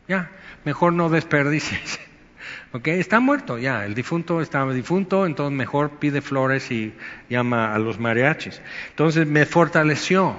[0.08, 0.32] Ya,
[0.68, 1.98] mejor no desperdicies.
[2.74, 2.90] ¿Ok?
[2.90, 6.94] Está muerto ya, el difunto estaba difunto, entonces mejor pide flores y
[7.30, 8.62] llama a los mariachis.
[8.90, 10.36] Entonces me fortaleció,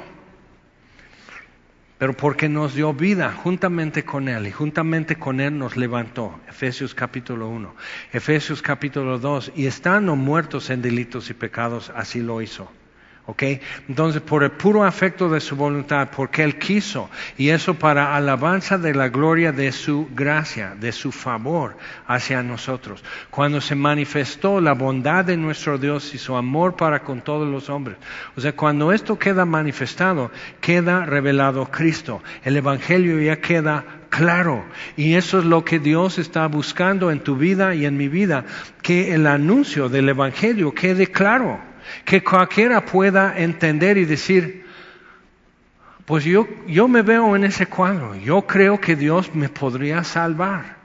[1.97, 6.39] pero porque nos dio vida juntamente con Él y juntamente con Él nos levantó.
[6.47, 7.75] Efesios capítulo 1,
[8.13, 12.71] Efesios capítulo 2, y estando muertos en delitos y pecados, así lo hizo.
[13.89, 18.79] Entonces, por el puro afecto de su voluntad, porque Él quiso, y eso para alabanza
[18.79, 21.77] de la gloria de su gracia, de su favor
[22.07, 23.05] hacia nosotros.
[23.31, 27.69] Cuando se manifestó la bondad de nuestro Dios y su amor para con todos los
[27.69, 27.99] hombres.
[28.35, 30.31] O sea, cuando esto queda manifestado,
[30.63, 32.23] queda revelado Cristo.
[32.45, 34.65] El Evangelio ya queda claro.
[34.97, 38.47] Y eso es lo que Dios está buscando en tu vida y en mi vida,
[38.81, 41.68] que el anuncio del Evangelio quede claro
[42.05, 44.65] que cualquiera pueda entender y decir,
[46.05, 50.77] pues yo, yo me veo en ese cuadro, yo creo que Dios me podría salvar.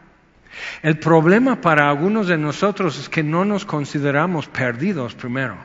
[0.82, 5.58] El problema para algunos de nosotros es que no nos consideramos perdidos primero,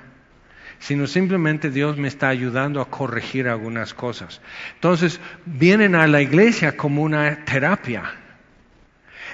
[0.79, 4.41] sino simplemente Dios me está ayudando a corregir algunas cosas.
[4.75, 8.05] Entonces, vienen a la iglesia como una terapia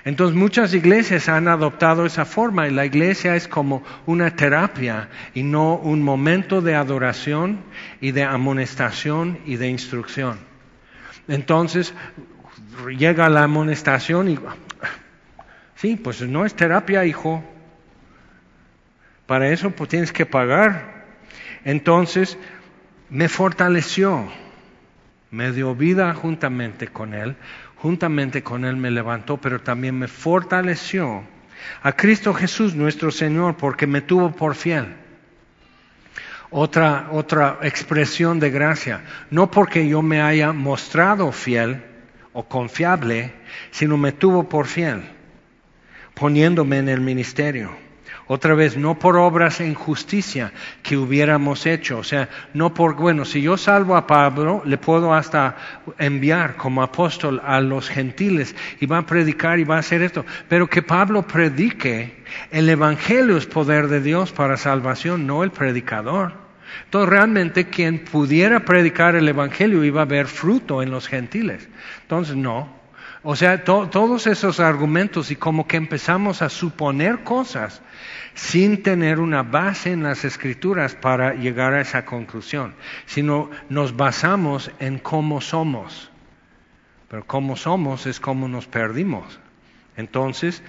[0.04, 5.42] entonces muchas iglesias han adoptado esa forma y la iglesia es como una terapia y
[5.42, 7.60] no un momento de adoración
[8.02, 10.38] y de amonestación y de instrucción.
[11.26, 11.94] Entonces
[12.98, 14.38] llega la amonestación y,
[15.76, 17.42] sí, pues no es terapia, hijo.
[19.26, 21.06] Para eso pues tienes que pagar.
[21.64, 22.36] Entonces
[23.08, 24.28] me fortaleció,
[25.30, 27.36] me dio vida juntamente con él,
[27.84, 31.22] juntamente con Él me levantó, pero también me fortaleció
[31.82, 34.86] a Cristo Jesús nuestro Señor, porque me tuvo por fiel.
[36.48, 41.84] Otra, otra expresión de gracia, no porque yo me haya mostrado fiel
[42.32, 43.34] o confiable,
[43.70, 45.02] sino me tuvo por fiel,
[46.14, 47.83] poniéndome en el ministerio.
[48.26, 50.52] Otra vez, no por obras en justicia
[50.82, 51.98] que hubiéramos hecho.
[51.98, 55.56] O sea, no por, bueno, si yo salvo a Pablo, le puedo hasta
[55.98, 60.24] enviar como apóstol a los gentiles y va a predicar y va a hacer esto.
[60.48, 66.32] Pero que Pablo predique, el Evangelio es poder de Dios para salvación, no el predicador.
[66.84, 71.68] Entonces realmente quien pudiera predicar el Evangelio iba a ver fruto en los gentiles.
[72.02, 72.83] Entonces no.
[73.26, 77.80] O sea, todos esos argumentos y como que empezamos a suponer cosas
[78.34, 82.74] sin tener una base en las escrituras para llegar a esa conclusión,
[83.06, 86.10] sino nos basamos en cómo somos.
[87.08, 89.40] Pero cómo somos es cómo nos perdimos.
[89.96, 90.62] Entonces,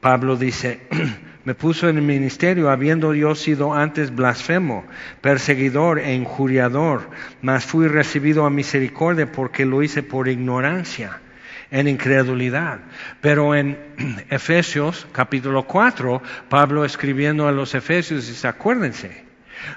[0.00, 0.86] Pablo dice,
[1.44, 4.84] me puso en el ministerio habiendo yo sido antes blasfemo,
[5.22, 7.10] perseguidor e injuriador,
[7.42, 11.20] mas fui recibido a misericordia porque lo hice por ignorancia
[11.70, 12.80] en incredulidad.
[13.20, 13.78] Pero en
[14.30, 19.24] Efesios capítulo 4, Pablo escribiendo a los Efesios dice, acuérdense,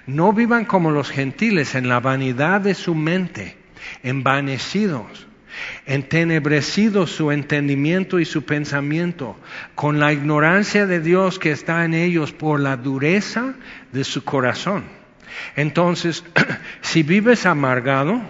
[0.06, 3.58] no vivan como los gentiles en la vanidad de su mente,
[4.04, 5.28] envanecidos,
[5.86, 9.38] entenebrecido su entendimiento y su pensamiento,
[9.76, 13.56] con la ignorancia de Dios que está en ellos por la dureza
[13.92, 14.84] de su corazón.
[15.56, 16.24] Entonces,
[16.82, 18.22] si vives amargado,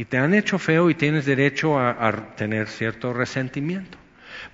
[0.00, 3.98] y te han hecho feo y tienes derecho a, tener cierto resentimiento.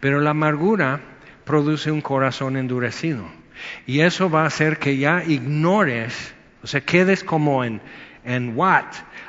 [0.01, 0.99] Pero la amargura
[1.45, 3.25] produce un corazón endurecido.
[3.87, 6.35] Y eso va a hacer que ya ignores,
[6.65, 7.81] o sea, quedes como en,
[8.25, 8.87] en what,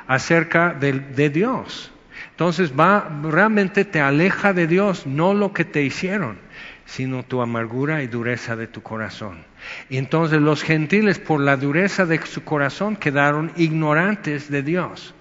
[0.08, 1.92] acerca de, de Dios.
[2.30, 6.40] Entonces va, realmente te aleja de Dios, no lo que te hicieron,
[6.84, 9.44] sino tu amargura y dureza de tu corazón.
[9.88, 15.14] Y entonces los gentiles, por la dureza de su corazón, quedaron ignorantes de Dios.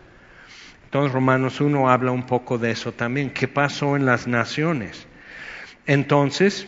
[0.98, 3.30] Entonces Romanos 1 habla un poco de eso también.
[3.30, 5.06] ¿Qué pasó en las naciones?
[5.86, 6.66] Entonces,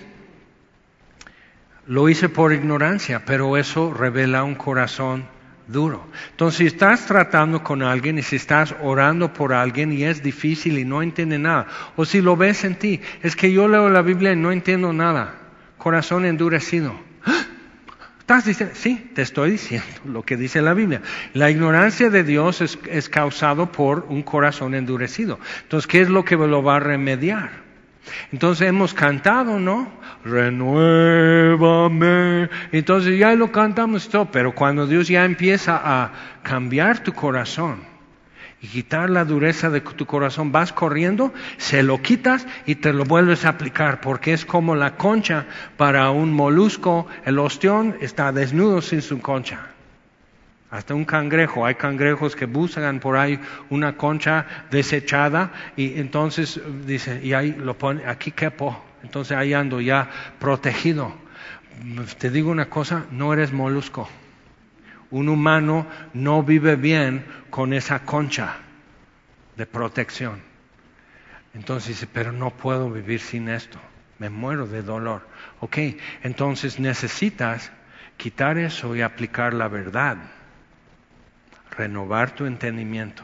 [1.88, 5.26] lo hice por ignorancia, pero eso revela un corazón
[5.66, 6.06] duro.
[6.30, 10.78] Entonces, si estás tratando con alguien y si estás orando por alguien y es difícil
[10.78, 11.66] y no entiende nada,
[11.96, 14.94] o si lo ves en ti, es que yo leo la Biblia y no entiendo
[14.94, 15.34] nada,
[15.80, 16.94] corazón endurecido.
[18.30, 18.76] ¿Estás diciendo?
[18.78, 21.02] Sí, te estoy diciendo lo que dice la Biblia.
[21.34, 25.40] La ignorancia de Dios es, causado por un corazón endurecido.
[25.64, 27.50] Entonces, ¿qué es lo que lo va a remediar?
[28.32, 29.92] Entonces hemos cantado, ¿no?
[30.24, 31.32] Renuévame.
[32.72, 36.12] Entonces ya lo cantamos todo, pero cuando Dios ya empieza a
[36.44, 37.89] cambiar tu corazón
[38.62, 43.06] y quitar la dureza de tu corazón, vas corriendo, se lo quitas y te lo
[43.06, 45.46] vuelves a aplicar, porque es como la concha
[45.78, 49.68] para un molusco, el ostión está desnudo sin su concha.
[50.72, 53.40] Hasta un cangrejo, hay cangrejos que buscan por ahí
[53.70, 59.82] una concha desechada y entonces dice, y ahí lo pone, aquí quepo, entonces ahí ando
[59.82, 61.14] ya protegido.
[62.20, 64.10] Te digo una cosa, no eres molusco.
[65.12, 68.58] Un humano no vive bien con esa concha
[69.56, 70.42] de protección.
[71.54, 73.80] Entonces dice, pero no puedo vivir sin esto,
[74.20, 75.28] me muero de dolor.
[75.62, 75.78] Ok,
[76.24, 77.72] entonces necesitas
[78.18, 80.18] quitar eso y aplicar la verdad
[81.80, 83.24] renovar tu entendimiento.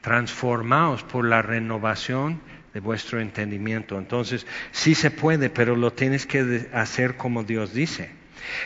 [0.00, 2.40] Transformaos por la renovación
[2.72, 3.98] de vuestro entendimiento.
[3.98, 8.10] Entonces, sí se puede, pero lo tienes que hacer como Dios dice.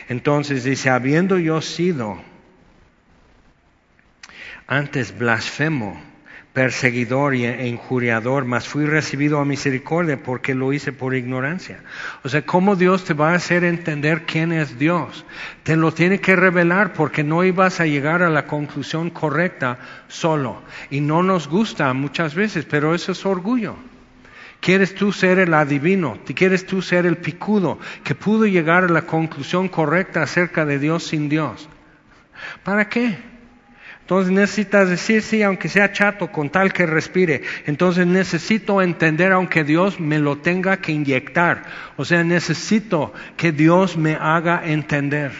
[0.07, 2.21] Entonces dice, habiendo yo sido
[4.71, 6.01] antes blasfemo,
[6.53, 11.83] perseguidor e injuriador, mas fui recibido a misericordia porque lo hice por ignorancia.
[12.23, 15.25] O sea, ¿cómo Dios te va a hacer entender quién es Dios?
[15.63, 20.61] Te lo tiene que revelar porque no ibas a llegar a la conclusión correcta solo.
[20.89, 23.75] Y no nos gusta muchas veces, pero eso es orgullo.
[24.61, 26.17] ¿Quieres tú ser el adivino?
[26.33, 31.03] ¿Quieres tú ser el picudo que pudo llegar a la conclusión correcta acerca de Dios
[31.03, 31.67] sin Dios?
[32.63, 33.30] ¿Para qué?
[34.11, 37.43] Entonces necesitas decir sí, aunque sea chato, con tal que respire.
[37.65, 41.63] Entonces necesito entender, aunque Dios me lo tenga que inyectar.
[41.95, 45.31] O sea, necesito que Dios me haga entender.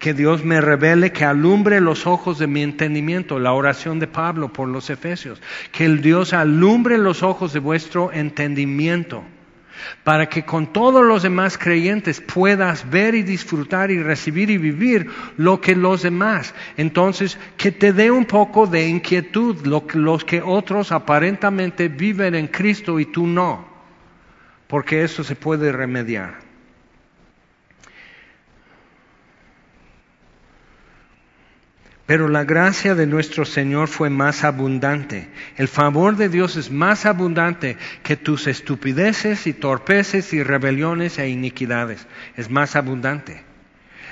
[0.00, 3.38] Que Dios me revele, que alumbre los ojos de mi entendimiento.
[3.38, 5.40] La oración de Pablo por los Efesios.
[5.70, 9.22] Que el Dios alumbre los ojos de vuestro entendimiento
[10.04, 15.10] para que con todos los demás creyentes puedas ver y disfrutar y recibir y vivir
[15.36, 16.54] lo que los demás.
[16.76, 23.00] Entonces, que te dé un poco de inquietud los que otros aparentemente viven en Cristo
[23.00, 23.66] y tú no,
[24.66, 26.45] porque eso se puede remediar.
[32.06, 35.28] Pero la gracia de nuestro Señor fue más abundante.
[35.56, 41.28] El favor de Dios es más abundante que tus estupideces y torpeces y rebeliones e
[41.28, 42.06] iniquidades.
[42.36, 43.42] Es más abundante.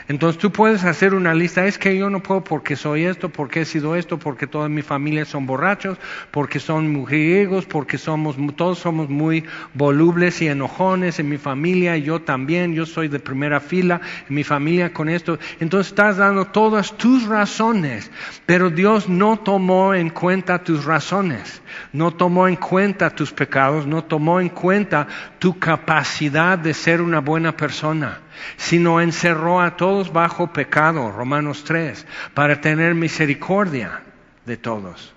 [0.07, 3.63] Entonces tú puedes hacer una lista, es que yo no puedo porque soy esto, porque
[3.63, 5.97] he sido esto, porque toda mi familia son borrachos,
[6.31, 12.21] porque son mujeriegos, porque somos, todos somos muy volubles y enojones en mi familia, yo
[12.21, 15.39] también, yo soy de primera fila en mi familia con esto.
[15.59, 18.11] Entonces estás dando todas tus razones,
[18.45, 21.63] pero Dios no tomó en cuenta tus razones,
[21.95, 25.07] no tomó en cuenta tus pecados, no tomó en cuenta
[25.39, 28.21] tu capacidad de ser una buena persona
[28.57, 34.03] sino encerró a todos bajo pecado, Romanos 3, para tener misericordia
[34.45, 35.14] de todos.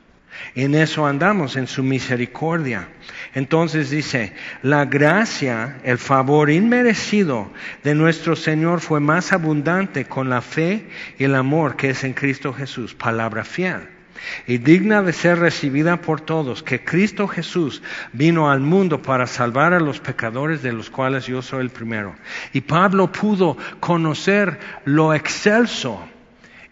[0.53, 2.89] En eso andamos, en su misericordia.
[3.34, 7.51] Entonces dice, la gracia, el favor inmerecido
[7.84, 10.88] de nuestro Señor fue más abundante con la fe
[11.18, 13.97] y el amor que es en Cristo Jesús, palabra fiel
[14.45, 17.82] y digna de ser recibida por todos, que Cristo Jesús
[18.13, 22.15] vino al mundo para salvar a los pecadores de los cuales yo soy el primero.
[22.53, 26.07] Y Pablo pudo conocer lo excelso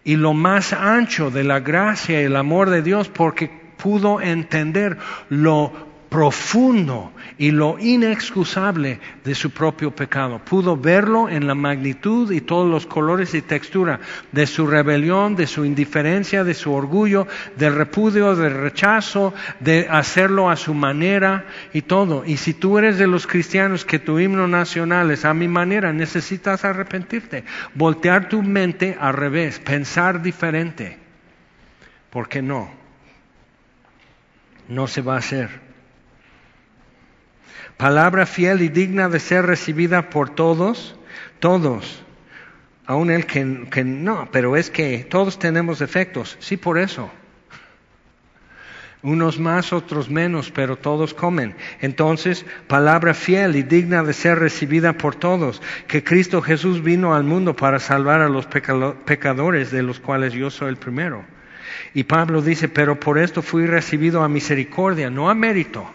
[0.04, 4.98] y lo más ancho de la gracia y el amor de Dios porque pudo entender
[5.28, 10.40] lo profundo y lo inexcusable de su propio pecado.
[10.44, 14.00] Pudo verlo en la magnitud y todos los colores y textura
[14.32, 17.26] de su rebelión, de su indiferencia, de su orgullo,
[17.56, 22.24] del repudio, del rechazo, de hacerlo a su manera y todo.
[22.24, 25.92] Y si tú eres de los cristianos que tu himno nacional es a mi manera,
[25.92, 27.44] necesitas arrepentirte,
[27.74, 30.98] voltear tu mente al revés, pensar diferente.
[32.10, 32.70] ¿Por qué no?
[34.68, 35.65] No se va a hacer
[37.76, 40.96] palabra fiel y digna de ser recibida por todos,
[41.40, 42.02] todos.
[42.86, 47.10] Aún el que, que, no, pero es que todos tenemos defectos, sí por eso.
[49.02, 51.54] Unos más, otros menos, pero todos comen.
[51.80, 57.24] Entonces, palabra fiel y digna de ser recibida por todos, que Cristo Jesús vino al
[57.24, 61.24] mundo para salvar a los pecadores, de los cuales yo soy el primero.
[61.94, 65.92] Y Pablo dice, pero por esto fui recibido a misericordia, no a mérito.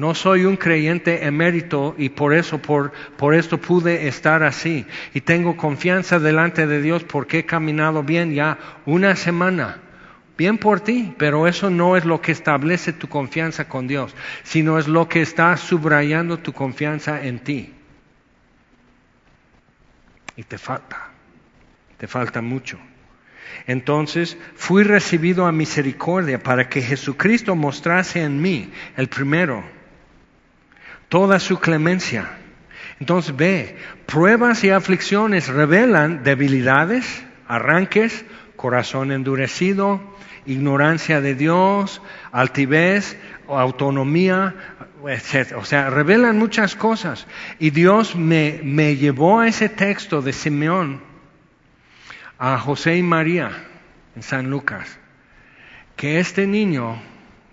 [0.00, 4.86] No soy un creyente emérito y por eso, por, por esto pude estar así.
[5.12, 9.76] Y tengo confianza delante de Dios porque he caminado bien ya una semana
[10.38, 14.78] bien por ti, pero eso no es lo que establece tu confianza con Dios, sino
[14.78, 17.74] es lo que está subrayando tu confianza en ti.
[20.34, 21.10] Y te falta,
[21.98, 22.78] te falta mucho.
[23.66, 29.62] Entonces fui recibido a misericordia para que Jesucristo mostrase en mí, el primero,
[31.10, 32.30] toda su clemencia.
[33.00, 38.24] Entonces ve, pruebas y aflicciones revelan debilidades, arranques,
[38.56, 40.00] corazón endurecido,
[40.46, 42.00] ignorancia de Dios,
[42.32, 44.54] altivez, autonomía,
[45.06, 45.56] etc.
[45.56, 47.26] O sea, revelan muchas cosas.
[47.58, 51.02] Y Dios me, me llevó a ese texto de Simeón
[52.38, 53.50] a José y María
[54.14, 54.98] en San Lucas,
[55.96, 57.02] que este niño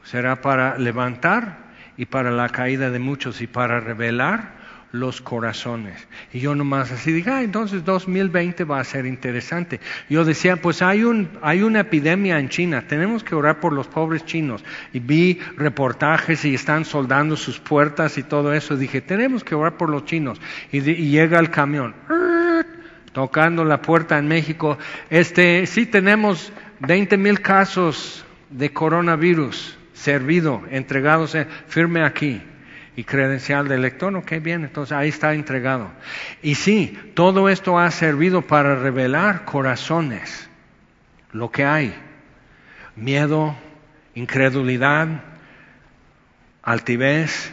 [0.03, 1.66] será para levantar
[1.97, 4.57] y para la caída de muchos y para revelar
[4.91, 6.07] los corazones.
[6.31, 9.79] Y yo nomás así dije, ah, entonces 2020 va a ser interesante.
[10.09, 13.87] Yo decía, pues hay, un, hay una epidemia en China, tenemos que orar por los
[13.87, 14.63] pobres chinos.
[14.93, 18.77] Y vi reportajes y están soldando sus puertas y todo eso.
[18.77, 20.39] dije, tenemos que orar por los chinos.
[20.71, 21.93] Y, y llega el camión
[23.11, 24.77] tocando la puerta en México.
[25.09, 31.35] Este, sí tenemos 20 mil casos de coronavirus servido, entregados,
[31.67, 32.41] firme aquí.
[32.95, 35.91] Y credencial de elector, ok, bien, entonces ahí está entregado.
[36.41, 40.49] Y sí, todo esto ha servido para revelar corazones,
[41.31, 41.93] lo que hay.
[42.95, 43.55] Miedo,
[44.15, 45.07] incredulidad,
[46.63, 47.51] altivez,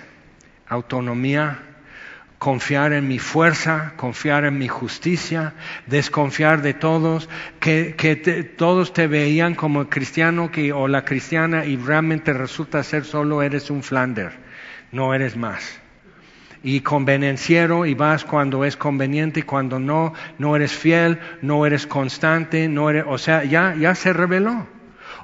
[0.67, 1.59] autonomía,
[2.45, 5.55] confiar en mi fuerza, confiar en mi justicia,
[5.87, 7.95] desconfiar de todos, que,
[8.59, 13.71] todos te veían como cristiano que, o la cristiana y realmente resulta ser solo eres
[13.71, 14.33] un Flander,
[14.93, 15.81] no eres más.
[16.63, 21.87] Y convenenciero y vas cuando es conveniente y cuando no, no eres fiel, no eres
[21.87, 24.67] constante, no eres, o sea, ya, ya se reveló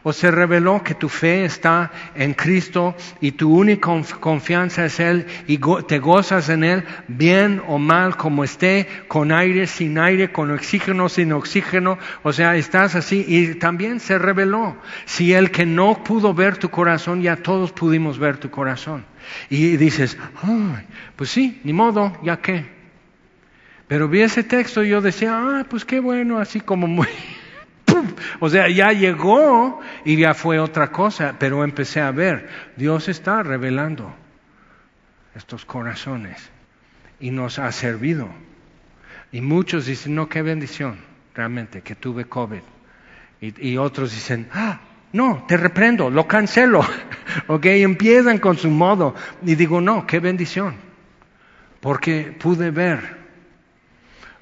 [0.03, 3.91] o se reveló que tu fe está en Cristo y tu única
[4.21, 9.67] confianza es Él y te gozas en Él, bien o mal, como esté, con aire,
[9.67, 14.77] sin aire, con oxígeno, sin oxígeno, o sea, estás así y también se reveló.
[15.05, 19.05] Si el que no pudo ver tu corazón, ya todos pudimos ver tu corazón.
[19.49, 20.87] Y dices, Ay,
[21.17, 22.81] pues sí, ni modo, ya qué.
[23.91, 27.09] Pero vi ese texto y yo decía, ah, pues qué bueno, así como muy...
[28.41, 33.43] O sea, ya llegó y ya fue otra cosa, pero empecé a ver, Dios está
[33.43, 34.15] revelando
[35.35, 36.51] estos corazones
[37.21, 38.29] y nos ha servido.
[39.33, 40.99] Y muchos dicen, no, qué bendición,
[41.35, 42.63] realmente, que tuve COVID.
[43.41, 44.81] Y, otros dicen, ah,
[45.13, 46.81] no, te reprendo, lo cancelo.
[47.47, 49.15] ok, empiezan con su modo.
[49.43, 50.75] Y digo, no, qué bendición.
[51.81, 53.19] Porque pude ver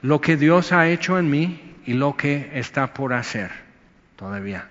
[0.03, 3.51] lo que Dios ha hecho en mí y lo que está por hacer
[4.15, 4.69] todavía.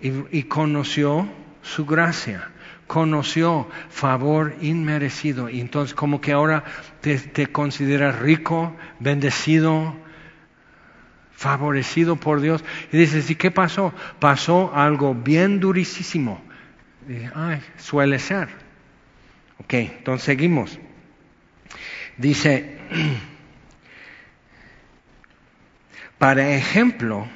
[0.00, 1.28] Y, conoció
[1.62, 2.48] su gracia,
[2.88, 5.48] conoció favor inmerecido.
[5.48, 6.64] Y entonces como que ahora
[7.00, 9.94] te, consideras rico, bendecido,
[11.30, 12.64] favorecido por Dios.
[12.90, 13.94] Y dices, ¿y qué pasó?
[14.18, 16.42] Pasó algo bien durísimo.
[17.32, 18.48] ay, suele ser.
[19.60, 20.80] Ok, entonces seguimos.
[22.16, 22.76] Dice,
[26.18, 27.28] para ejemplo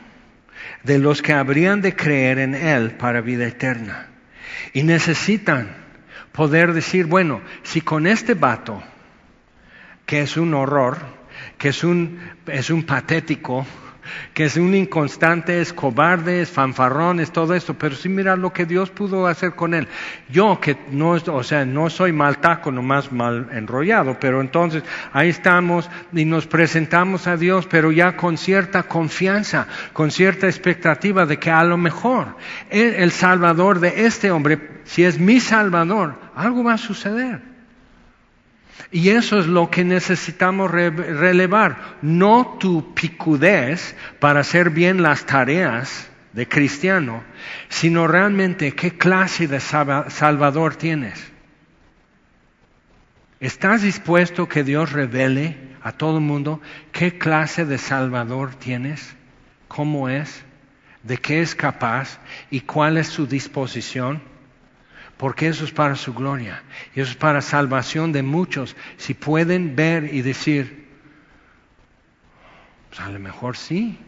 [0.83, 4.09] de los que habrían de creer en Él para vida eterna.
[4.73, 5.69] Y necesitan
[6.33, 8.83] poder decir, bueno, si con este vato,
[10.07, 10.99] que es un horror,
[11.59, 13.67] que es un, es un patético,
[14.35, 18.53] que es un inconstante, es cobarde, es fanfarrón, es todo esto, pero sí mira lo
[18.53, 19.89] que Dios pudo hacer con él.
[20.29, 24.83] Yo que no, o sea, no soy mal taco, nomás mal enrollado, pero entonces
[25.13, 31.27] ahí estamos y nos presentamos a Dios, pero ya con cierta confianza, con cierta expectativa
[31.27, 32.37] de que a lo mejor
[32.71, 37.50] el, el Salvador de este hombre, si es mi Salvador, algo va a suceder.
[38.91, 46.09] Y eso es lo que necesitamos relevar, no tu picudez para hacer bien las tareas
[46.33, 47.23] de cristiano,
[47.69, 51.31] sino realmente qué clase de salvador tienes.
[53.41, 56.61] ¿Estás dispuesto que Dios revele a todo el mundo
[56.93, 59.17] qué clase de salvador tienes?
[59.67, 60.45] ¿Cómo es?
[61.03, 62.19] ¿De qué es capaz?
[62.51, 64.30] ¿Y cuál es su disposición?
[65.21, 66.63] Porque eso es para su gloria
[66.95, 68.75] y eso es para salvación de muchos.
[68.97, 70.87] Si pueden ver y decir,
[72.89, 73.99] pues a lo mejor sí.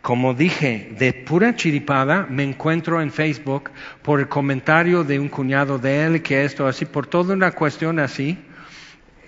[0.00, 5.78] Como dije, de pura chiripada me encuentro en Facebook por el comentario de un cuñado
[5.78, 8.38] de él que esto así, por toda una cuestión así,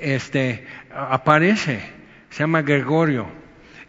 [0.01, 1.83] este, aparece,
[2.31, 3.27] se llama Gregorio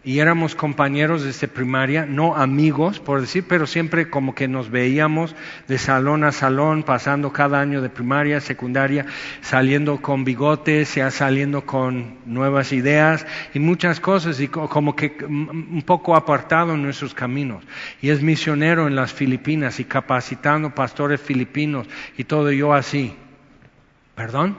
[0.02, 5.36] y éramos compañeros desde primaria, no amigos, por decir, pero siempre como que nos veíamos
[5.68, 9.04] de salón a salón, pasando cada año de primaria, secundaria,
[9.42, 15.82] saliendo con bigotes, ya saliendo con nuevas ideas y muchas cosas, y como que un
[15.84, 17.62] poco apartado en nuestros caminos.
[18.00, 21.86] Y es misionero en las Filipinas y capacitando pastores filipinos
[22.16, 23.14] y todo yo así.
[24.14, 24.56] ¿Perdón?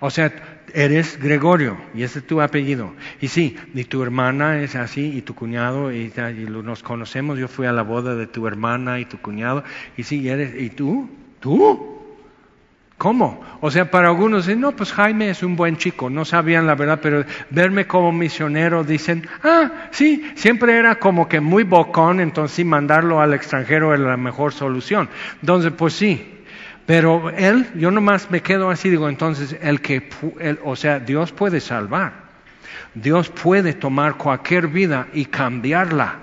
[0.00, 0.32] O sea,
[0.74, 2.92] eres Gregorio y ese es tu apellido.
[3.20, 6.12] Y sí, y tu hermana es así, y tu cuñado, y,
[6.48, 7.38] nos conocemos.
[7.38, 9.64] Yo fui a la boda de tu hermana y tu cuñado,
[9.96, 11.08] y sí, eres, ¿y tú?
[11.40, 11.94] ¿Tú?
[12.98, 13.40] ¿Cómo?
[13.60, 16.74] O sea, para algunos dicen, no, pues Jaime es un buen chico, no sabían la
[16.74, 22.56] verdad, pero verme como misionero dicen, ah, sí, siempre era como que muy bocón, entonces
[22.56, 25.08] sí, mandarlo al extranjero era la mejor solución.
[25.40, 26.33] Entonces, pues sí,
[26.86, 30.08] pero él, yo nomás me quedo así, digo, entonces, el que,
[30.62, 32.24] o sea, Dios puede salvar.
[32.94, 36.16] Dios puede tomar cualquier vida y cambiarla.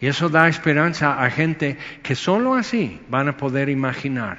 [0.00, 4.38] Y eso da esperanza a gente que solo así van a poder imaginar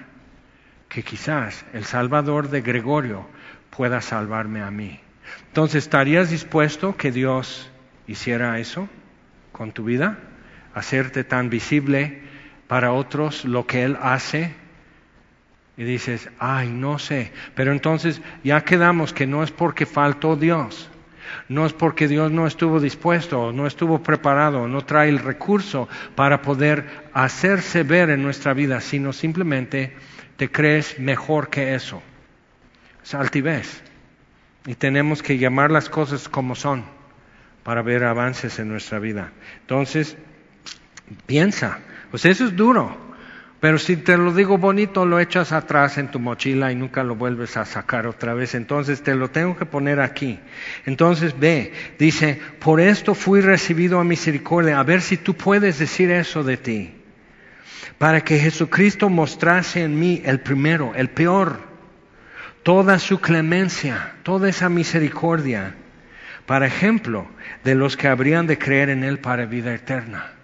[0.90, 3.26] que quizás el Salvador de Gregorio
[3.70, 5.00] pueda salvarme a mí.
[5.48, 7.70] Entonces, ¿estarías dispuesto que Dios
[8.08, 8.90] hiciera eso
[9.52, 10.18] con tu vida?
[10.74, 12.22] Hacerte tan visible
[12.68, 14.54] para otros lo que Él hace
[15.82, 17.32] y dices, ay, no sé.
[17.56, 20.92] Pero entonces ya quedamos que no es porque faltó Dios.
[21.50, 26.44] No es porque Dios no estuvo dispuesto, no estuvo preparado, no trae el recurso para
[26.44, 29.96] poder hacerse ver en nuestra vida, sino simplemente
[30.38, 32.04] te crees mejor que eso.
[33.04, 33.82] Es altivez.
[34.68, 36.86] Y tenemos que llamar las cosas como son
[37.64, 39.32] para ver avances en nuestra vida.
[39.62, 40.16] Entonces,
[41.26, 41.80] piensa.
[42.12, 42.96] Pues eso es duro.
[43.62, 47.16] Pero si te lo digo bonito, lo echas atrás en tu mochila y nunca lo
[47.16, 48.56] vuelves a sacar otra vez.
[48.56, 50.40] Entonces te lo tengo que poner aquí.
[50.88, 54.80] Entonces ve, dice, por esto fui recibido a misericordia.
[54.80, 56.96] A ver si tú puedes decir eso de ti.
[58.00, 61.60] Para que Jesucristo mostrase en mí el primero, el peor,
[62.64, 65.76] toda su clemencia, toda esa misericordia,
[66.48, 67.28] para ejemplo
[67.64, 70.41] de los que habrían de creer en Él para vida eterna.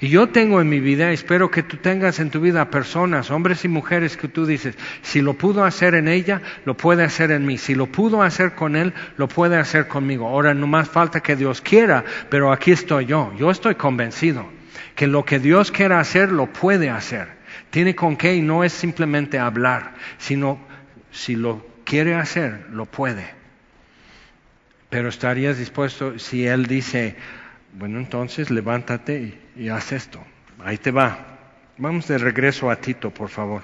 [0.00, 3.64] Y yo tengo en mi vida, espero que tú tengas en tu vida personas, hombres
[3.64, 7.46] y mujeres que tú dices, si lo pudo hacer en ella, lo puede hacer en
[7.46, 7.58] mí.
[7.58, 10.28] Si lo pudo hacer con él, lo puede hacer conmigo.
[10.28, 13.32] Ahora no más falta que Dios quiera, pero aquí estoy yo.
[13.38, 14.46] Yo estoy convencido
[14.94, 17.28] que lo que Dios quiera hacer, lo puede hacer.
[17.70, 20.58] Tiene con qué y no es simplemente hablar, sino
[21.10, 23.26] si lo quiere hacer, lo puede.
[24.90, 27.16] Pero estarías dispuesto si Él dice,
[27.72, 30.22] bueno, entonces levántate y, haz esto.
[30.64, 31.18] Ahí te va.
[31.78, 33.62] Vamos de regreso a Tito, por favor.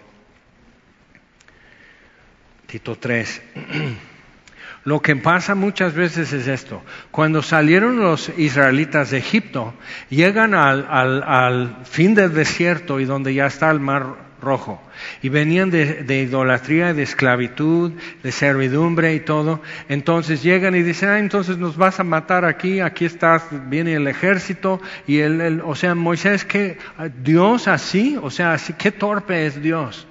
[2.67, 3.43] Tito 3.
[4.85, 6.83] Lo que pasa muchas veces es esto.
[7.11, 9.75] Cuando salieron los israelitas de Egipto,
[10.11, 14.83] llegan al, al fin del desierto y donde ya está el mar rojo.
[15.23, 19.63] Y venían de, de, idolatría, de esclavitud, de servidumbre y todo.
[19.89, 24.07] Entonces llegan y dicen, ah, entonces nos vas a matar aquí, aquí está, viene el
[24.09, 24.81] ejército.
[25.07, 26.77] Y el, o sea, Moisés, que
[27.23, 30.07] Dios así, o sea, así, qué torpe es Dios.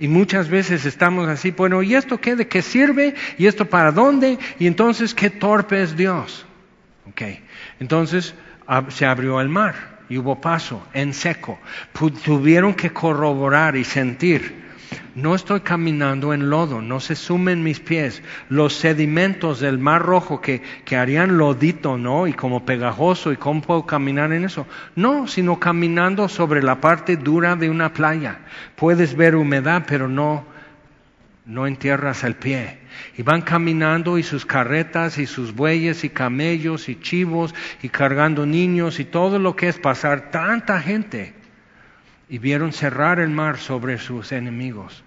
[0.00, 2.34] Y muchas veces estamos así, bueno, ¿y esto qué?
[2.34, 3.14] ¿De qué sirve?
[3.36, 4.38] ¿Y esto para dónde?
[4.58, 6.46] Y entonces, ¿qué torpe es Dios?
[7.10, 7.22] Ok,
[7.80, 8.34] entonces
[8.88, 11.58] se abrió el mar y hubo paso en seco.
[12.24, 14.60] Tuvieron que corroborar y sentir.
[15.14, 18.22] No estoy caminando en lodo, no se sumen mis pies.
[18.48, 22.26] Los sedimentos del mar rojo que, que harían lodito, ¿no?
[22.26, 24.66] Y como pegajoso, ¿y cómo puedo caminar en eso?
[24.96, 28.38] No, sino caminando sobre la parte dura de una playa.
[28.76, 30.44] Puedes ver humedad, pero no,
[31.46, 32.79] no entierras el pie.
[33.16, 38.46] Y van caminando y sus carretas y sus bueyes y camellos y chivos y cargando
[38.46, 41.34] niños y todo lo que es pasar tanta gente.
[42.28, 45.02] Y vieron cerrar el mar sobre sus enemigos.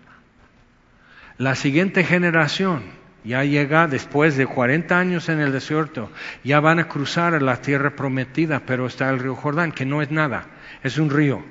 [1.37, 2.83] La siguiente generación
[3.23, 6.11] ya llega después de 40 años en el desierto,
[6.43, 10.01] ya van a cruzar a la tierra prometida, pero está el río Jordán, que no
[10.01, 10.47] es nada,
[10.83, 11.43] es un río.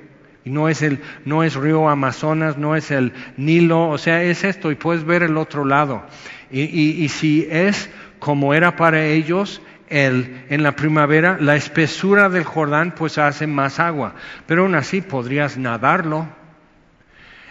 [0.45, 4.43] Y no es el, no es río Amazonas, no es el Nilo, o sea, es
[4.43, 6.03] esto y puedes ver el otro lado.
[6.51, 7.89] Y, si es
[8.19, 13.79] como era para ellos, el, en la primavera, la espesura del Jordán pues hace más
[13.79, 14.15] agua,
[14.45, 16.27] pero aún así podrías nadarlo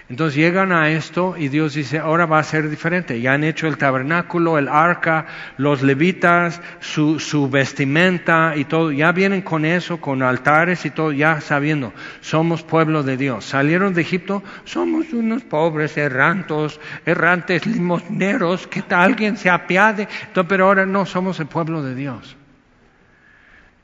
[0.09, 3.21] entonces llegan a esto y Dios dice, ahora va a ser diferente.
[3.21, 5.27] Ya han hecho el tabernáculo, el arca,
[5.57, 8.91] los levitas, su, su, vestimenta y todo.
[8.93, 13.45] Ya vienen con eso, con altares y todo, ya sabiendo, somos pueblo de Dios.
[13.45, 20.09] Salieron de Egipto, somos unos pobres errantos, errantes limosneros, que alguien se apiade.
[20.49, 22.37] pero ahora no, somos el pueblo de Dios.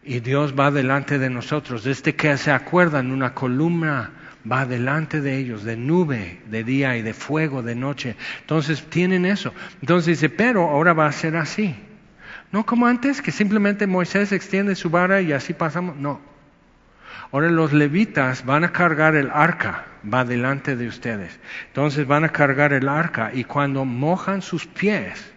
[0.03, 1.85] Y Dios va delante de nosotros.
[1.85, 4.11] Desde que se acuerdan, una columna
[4.51, 8.17] va delante de ellos, de nube de día y de fuego de noche.
[8.41, 9.53] Entonces tienen eso.
[9.81, 11.75] Entonces dice, pero ahora va a ser así.
[12.51, 15.97] No como antes, que simplemente Moisés extiende su vara y así pasamos.
[15.97, 16.21] No.
[17.31, 21.39] Ahora los levitas van a cargar el arca, va delante de ustedes.
[21.67, 25.31] Entonces van a cargar el arca y cuando mojan sus pies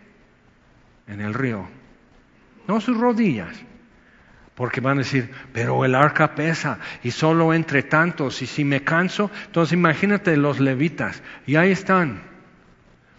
[1.08, 1.68] en el río,
[2.68, 3.58] no sus rodillas,
[4.56, 8.84] porque van a decir, pero el arca pesa y solo entre tantos y si me
[8.84, 12.22] canso, entonces imagínate los levitas, y ahí están,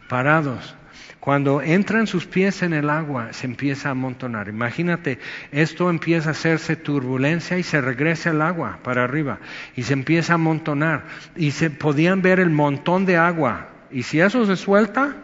[0.09, 0.77] parados,
[1.23, 4.49] cuando entran sus pies en el agua, se empieza a amontonar.
[4.49, 5.21] Imagínate,
[5.53, 9.39] esto empieza a hacerse turbulencia y se regresa el agua para arriba
[9.77, 11.05] y se empieza a amontonar.
[11.37, 13.69] Y se podían ver el montón de agua.
[13.93, 15.15] Y si eso se suelta,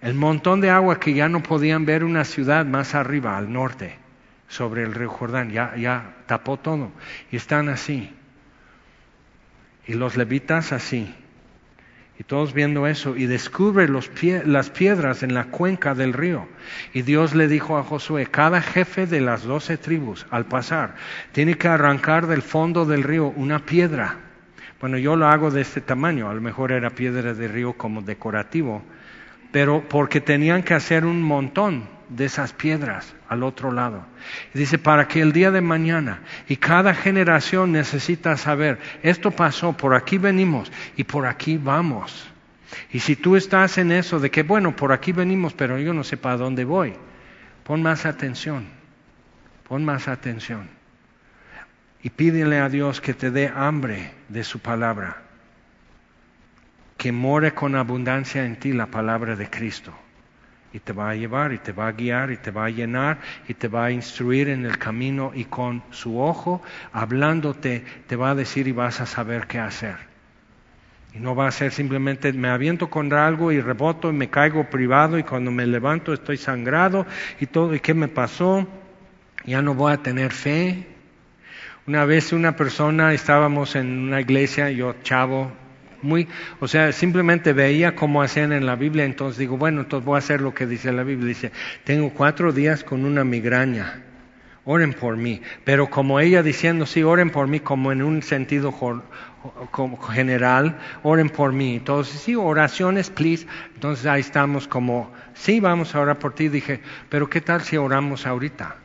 [0.00, 3.98] el montón de agua que ya no podían ver una ciudad más arriba, al norte,
[4.52, 6.92] sobre el río Jordán, ya, ya tapó todo.
[7.30, 8.12] Y están así.
[9.86, 11.14] Y los levitas así.
[12.18, 14.10] Y todos viendo eso, y descubre los
[14.44, 16.46] las piedras en la cuenca del río.
[16.92, 20.96] Y Dios le dijo a Josué, cada jefe de las doce tribus, al pasar,
[21.32, 24.18] tiene que arrancar del fondo del río una piedra.
[24.82, 28.02] Bueno, yo lo hago de este tamaño, a lo mejor era piedra de río como
[28.02, 28.82] decorativo,
[29.50, 34.04] pero porque tenían que hacer un montón de esas piedras al otro lado.
[34.54, 39.94] Dice, para que el día de mañana, y cada generación necesita saber, esto pasó, por
[39.94, 42.28] aquí venimos y por aquí vamos.
[42.90, 46.04] Y si tú estás en eso de que, bueno, por aquí venimos, pero yo no
[46.04, 46.94] sé para dónde voy,
[47.64, 48.66] pon más atención,
[49.68, 50.68] pon más atención.
[52.02, 55.22] Y pídele a Dios que te dé hambre de su palabra,
[56.96, 59.94] que more con abundancia en ti la palabra de Cristo
[60.72, 63.18] y te va a llevar y te va a guiar y te va a llenar
[63.48, 66.62] y te va a instruir en el camino y con su ojo
[66.92, 69.96] hablándote te va a decir y vas a saber qué hacer.
[71.14, 74.70] Y no va a ser simplemente me aviento contra algo y reboto y me caigo
[74.70, 77.06] privado y cuando me levanto estoy sangrado
[77.38, 78.66] y todo, ¿y qué me pasó?
[79.44, 80.86] Ya no voy a tener fe.
[81.86, 85.52] Una vez una persona, estábamos en una iglesia, yo chavo,
[86.02, 86.28] muy,
[86.60, 90.18] o sea, simplemente veía cómo hacían en la Biblia, entonces digo, bueno, entonces voy a
[90.18, 91.28] hacer lo que dice la Biblia.
[91.28, 91.52] Dice,
[91.84, 94.02] tengo cuatro días con una migraña,
[94.64, 95.40] oren por mí.
[95.64, 98.74] Pero como ella diciendo, sí, oren por mí, como en un sentido
[100.10, 101.76] general, oren por mí.
[101.76, 103.46] Entonces, sí, oraciones, please.
[103.74, 106.48] Entonces ahí estamos como, sí, vamos a orar por ti.
[106.48, 108.81] Dije, pero ¿qué tal si oramos ahorita?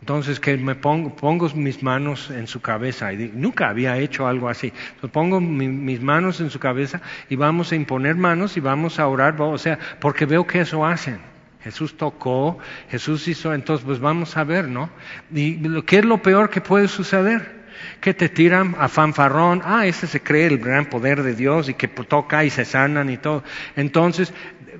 [0.00, 4.48] Entonces que me pongo, pongo mis manos en su cabeza y nunca había hecho algo
[4.48, 4.72] así.
[5.10, 9.40] Pongo mis manos en su cabeza y vamos a imponer manos y vamos a orar,
[9.40, 11.18] o sea, porque veo que eso hacen.
[11.66, 14.88] Jesús tocó, Jesús hizo, entonces pues vamos a ver, ¿no?
[15.32, 17.56] ¿Y qué es lo peor que puede suceder?
[18.00, 21.74] Que te tiran a fanfarrón, ah, ese se cree el gran poder de Dios y
[21.74, 23.42] que toca y se sanan y todo.
[23.74, 24.32] Entonces,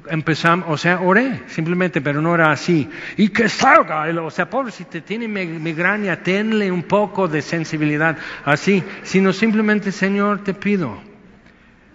[0.09, 2.89] empezamos, o sea, oré simplemente, pero no era así.
[3.17, 8.17] Y que salga, o sea, pobre, si te tiene migraña, tenle un poco de sensibilidad
[8.45, 10.99] así, sino simplemente, Señor, te pido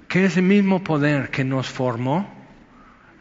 [0.07, 2.41] que ese mismo poder que nos formó,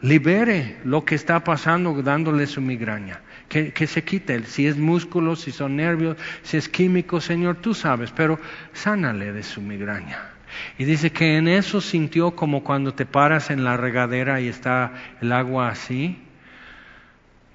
[0.01, 3.21] libere lo que está pasando dándole su migraña.
[3.47, 7.73] Que, que, se quite, si es músculo, si son nervios, si es químico, Señor, tú
[7.73, 8.39] sabes, pero
[8.73, 10.30] sánale de su migraña.
[10.77, 14.93] Y dice que en eso sintió como cuando te paras en la regadera y está
[15.21, 16.17] el agua así.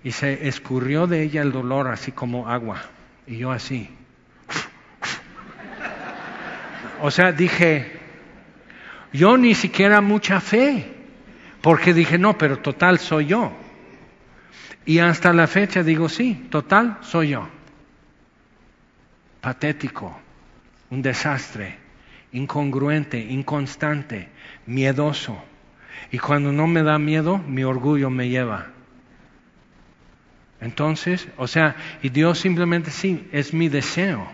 [0.03, 2.83] Y se escurrió de ella el dolor así como agua.
[3.27, 3.91] Y yo así.
[7.03, 8.01] O sea, dije,
[9.13, 10.93] yo ni siquiera mucha fe.
[11.61, 13.53] Porque dije, no, pero total soy yo.
[14.85, 17.49] Y hasta la fecha digo, sí, total soy yo.
[19.41, 20.17] Patético,
[20.91, 21.86] un desastre
[22.37, 24.29] incongruente, inconstante,
[24.67, 25.43] miedoso.
[26.11, 28.69] Y cuando no me da miedo, mi orgullo me lleva.
[30.61, 34.27] Entonces, o sea, y Dios simplemente sí, es mi deseo.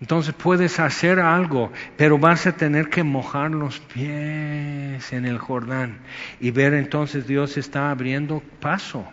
[0.00, 5.98] Entonces puedes hacer algo, pero vas a tener que mojar los pies en el Jordán
[6.40, 9.06] y ver entonces Dios está abriendo paso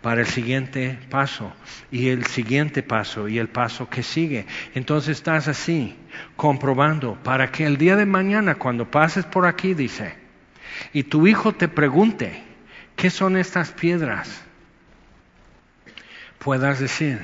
[0.00, 1.52] para el siguiente paso
[1.92, 4.46] y el siguiente paso y el paso que sigue.
[4.74, 5.96] Entonces estás así,
[6.36, 10.14] comprobando, para que el día de mañana, cuando pases por aquí, dice,
[10.92, 12.42] y tu hijo te pregunte,
[12.96, 14.42] ¿qué son estas piedras?
[16.38, 17.20] Puedas decir,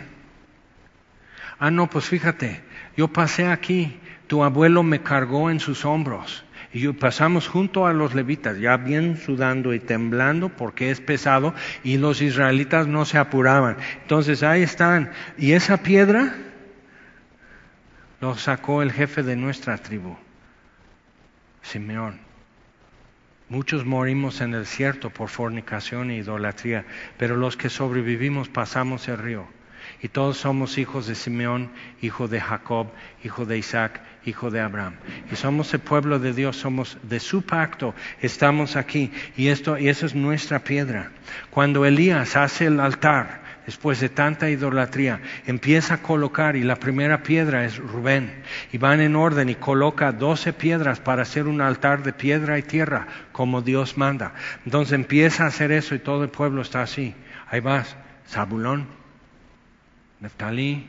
[1.59, 2.63] ah, no, pues fíjate,
[2.97, 8.15] yo pasé aquí, tu abuelo me cargó en sus hombros Y pasamos junto a los
[8.15, 13.79] levitas, ya bien sudando y temblando porque es pesado y los israelitas no se apuraban.
[14.03, 15.11] Entonces ahí están.
[15.39, 16.35] Y esa piedra
[18.21, 20.17] lo sacó el jefe de nuestra tribu,
[21.63, 22.21] Simeón.
[23.49, 26.85] Muchos morimos en el desierto por fornicación e idolatría,
[27.17, 29.47] pero los que sobrevivimos pasamos el río.
[30.03, 31.71] Y todos somos hijos de Simeón,
[32.03, 32.89] hijo de Jacob,
[33.25, 34.97] hijo de Isaac, hijo de Abraham.
[35.33, 39.11] Y somos el pueblo de Dios, somos de su pacto, estamos aquí.
[39.37, 41.11] Y esto, y eso es nuestra piedra.
[41.51, 47.23] Cuando Elías hace el altar, después de tanta idolatría, empieza a colocar, y la primera
[47.23, 48.43] piedra es Rubén,
[48.73, 52.63] y van en orden y coloca doce piedras para hacer un altar de piedra y
[52.63, 54.33] tierra, como Dios manda.
[54.65, 57.15] Entonces empieza a hacer eso y todo el pueblo está así.
[57.51, 57.95] Ahí vas,
[58.27, 58.87] Zabulón,
[60.21, 60.89] Neftalí,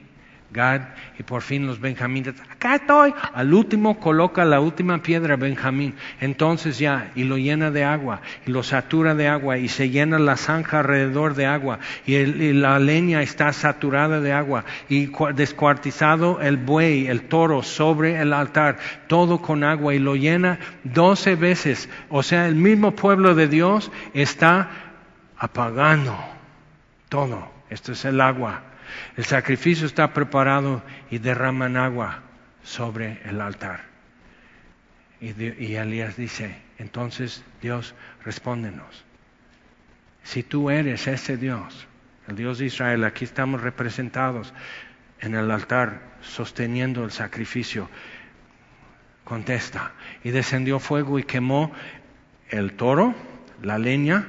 [1.20, 2.34] Y por fin los benjamines.
[2.52, 3.14] Acá estoy.
[3.36, 5.94] Al último coloca la última piedra Benjamín.
[6.20, 10.18] Entonces ya, y lo llena de agua, y lo satura de agua, y se llena
[10.18, 16.58] la zanja alrededor de agua, y, la leña está saturada de agua, y descuartizado el
[16.58, 21.90] buey, el toro sobre el altar, todo con agua, y lo llena doce veces.
[22.10, 24.72] O sea, el mismo pueblo de Dios está
[25.38, 26.18] apagando
[27.08, 27.48] todo.
[27.70, 28.64] Esto es el agua
[29.18, 32.22] el sacrificio está preparado y derraman agua
[32.64, 33.82] sobre el altar.
[35.22, 39.06] Y, Elías dice, entonces Dios, respóndenos.
[40.24, 41.88] Si tú eres ese Dios,
[42.28, 44.54] el Dios de Israel, aquí estamos representados
[45.20, 47.90] en el altar sosteniendo el sacrificio,
[49.26, 49.92] contesta.
[50.24, 51.72] Y descendió fuego y quemó
[52.50, 53.14] el toro,
[53.62, 54.26] la leña,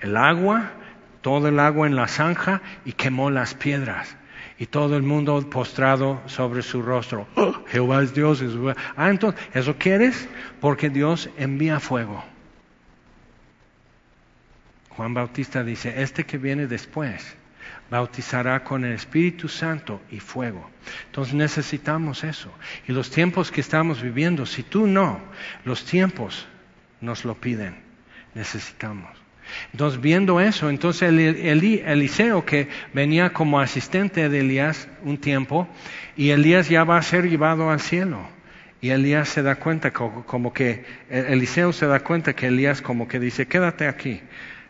[0.00, 0.72] el agua
[1.20, 4.16] todo el agua en la zanja y quemó las piedras.
[4.58, 7.26] Y todo el mundo postrado sobre su rostro.
[7.34, 8.42] Oh, Jehová es Dios.
[8.96, 10.28] Ah, entonces, ¿eso quieres?
[10.60, 12.22] Porque Dios envía fuego.
[14.90, 17.36] Juan Bautista dice, este que viene después
[17.90, 20.70] bautizará con el Espíritu Santo y fuego.
[21.06, 22.52] Entonces necesitamos eso.
[22.86, 25.20] Y los tiempos que estamos viviendo, si tú no,
[25.64, 26.46] los tiempos
[27.00, 27.82] nos lo piden.
[28.34, 29.19] Necesitamos.
[29.72, 35.68] Entonces, viendo eso, entonces Eliseo, que venía como asistente de Elías un tiempo,
[36.16, 38.20] y Elías ya va a ser llevado al cielo.
[38.80, 43.20] Y Elías se da cuenta, como que, Eliseo se da cuenta que Elías como que
[43.20, 44.20] dice, quédate aquí.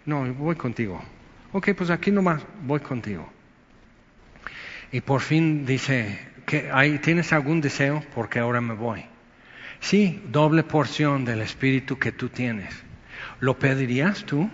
[0.04, 1.00] No, voy contigo.
[1.52, 3.30] Ok, pues aquí nomás, voy contigo.
[4.92, 6.18] Y por fin dice,
[7.02, 8.02] ¿tienes algún deseo?
[8.14, 9.04] Porque ahora me voy.
[9.78, 12.74] Sí, doble porción del espíritu que tú tienes.
[13.38, 14.50] ¿Lo pedirías tú?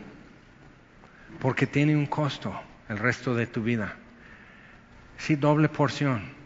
[1.40, 2.54] Porque tiene un costo
[2.88, 3.94] el resto de tu vida.
[5.18, 6.36] Sí, doble porción.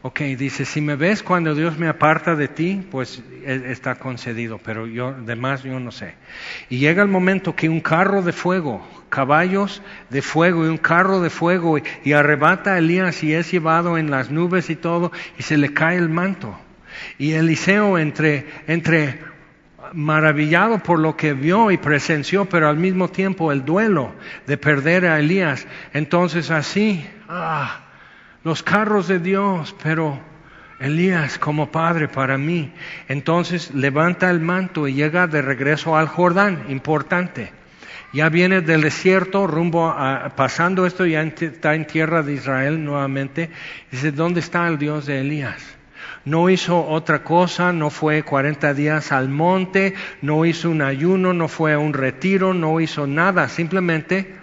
[0.00, 4.58] Ok, dice, si me ves cuando Dios me aparta de ti, pues e, está concedido,
[4.58, 6.14] pero yo, demás yo no sé.
[6.68, 11.20] Y llega el momento que un carro de fuego, caballos de fuego y un carro
[11.20, 15.10] de fuego, y, y arrebata a Elías y es llevado en las nubes y todo,
[15.36, 16.56] y se le cae el manto.
[17.18, 19.18] Y Eliseo entre, entre
[19.92, 24.14] maravillado por lo que vio y presenció, pero al mismo tiempo el duelo
[24.46, 25.66] de perder a Elías.
[25.92, 27.80] Entonces así, ah,
[28.44, 30.20] los carros de Dios, pero
[30.80, 32.72] Elías como padre para mí.
[33.08, 37.52] Entonces levanta el manto y llega de regreso al Jordán, importante.
[38.12, 43.50] Ya viene del desierto, rumbo a, pasando esto, ya está en tierra de Israel nuevamente.
[43.90, 45.77] Dice, ¿dónde está el Dios de Elías?
[46.24, 51.48] No hizo otra cosa, no fue 40 días al monte, no hizo un ayuno, no
[51.48, 54.36] fue a un retiro, no hizo nada, simplemente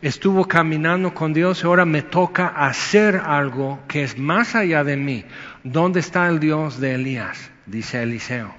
[0.00, 5.24] estuvo caminando con Dios ahora me toca hacer algo que es más allá de mí.
[5.64, 7.50] ¿Dónde está el Dios de Elías?
[7.66, 8.54] Dice Eliseo.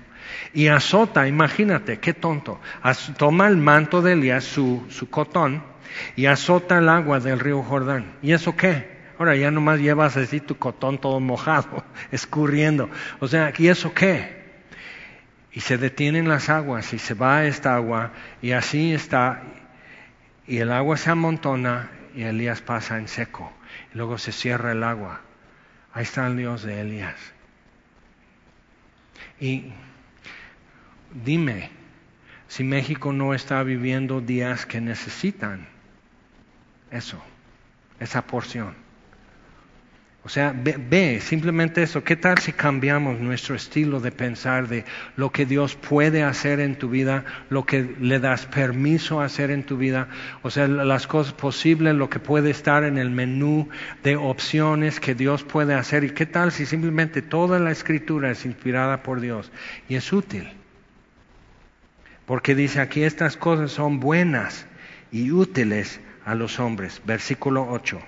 [0.54, 2.60] Y azota, imagínate, qué tonto.
[3.18, 5.64] toma el manto de Elías, su, su cotón,
[6.16, 8.14] y azota el agua del río Jordán.
[8.22, 8.89] ¿Y eso qué?
[9.20, 12.89] Ahora ya nomás llevas así tu cotón todo mojado, escurriendo.
[13.20, 14.39] O sea, ¿y eso qué?
[15.51, 19.43] Y se detienen las aguas y se va esta agua y así está.
[20.47, 23.51] Y el agua se amontona y Elías pasa en seco.
[23.93, 25.20] Y luego se cierra el agua.
[25.91, 27.17] Ahí está el Dios de Elías.
[29.38, 29.74] Y
[31.11, 31.72] dime
[32.47, 35.67] si México no está viviendo días que necesitan
[36.89, 37.22] eso,
[37.99, 38.89] esa porción.
[40.22, 42.03] O sea, ve, simplemente eso.
[42.03, 44.84] ¿Qué tal si cambiamos nuestro estilo de pensar de
[45.15, 49.49] lo que Dios puede hacer en tu vida, lo que le das permiso a hacer
[49.49, 50.09] en tu vida?
[50.41, 53.70] O sea, las cosas posibles, lo que puede estar en el menú
[54.03, 56.03] de opciones que Dios puede hacer.
[56.03, 59.51] ¿Y qué tal si simplemente toda la escritura es inspirada por Dios
[59.88, 60.49] y es útil?
[62.30, 64.67] porque dice aquí estas cosas son buenas
[65.11, 67.01] y útiles a los hombres.
[67.03, 67.99] Versículo 8.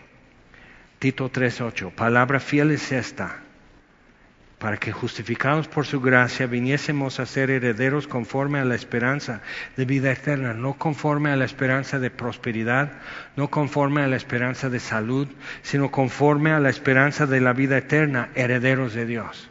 [1.01, 1.89] Tito 3:8.
[1.95, 3.37] Palabra fiel es esta,
[4.59, 9.41] para que justificados por su gracia viniésemos a ser herederos conforme a la esperanza
[9.75, 12.91] de vida eterna, no conforme a la esperanza de prosperidad,
[13.35, 15.27] no conforme a la esperanza de salud,
[15.63, 19.49] sino conforme a la esperanza de la vida eterna, herederos de Dios.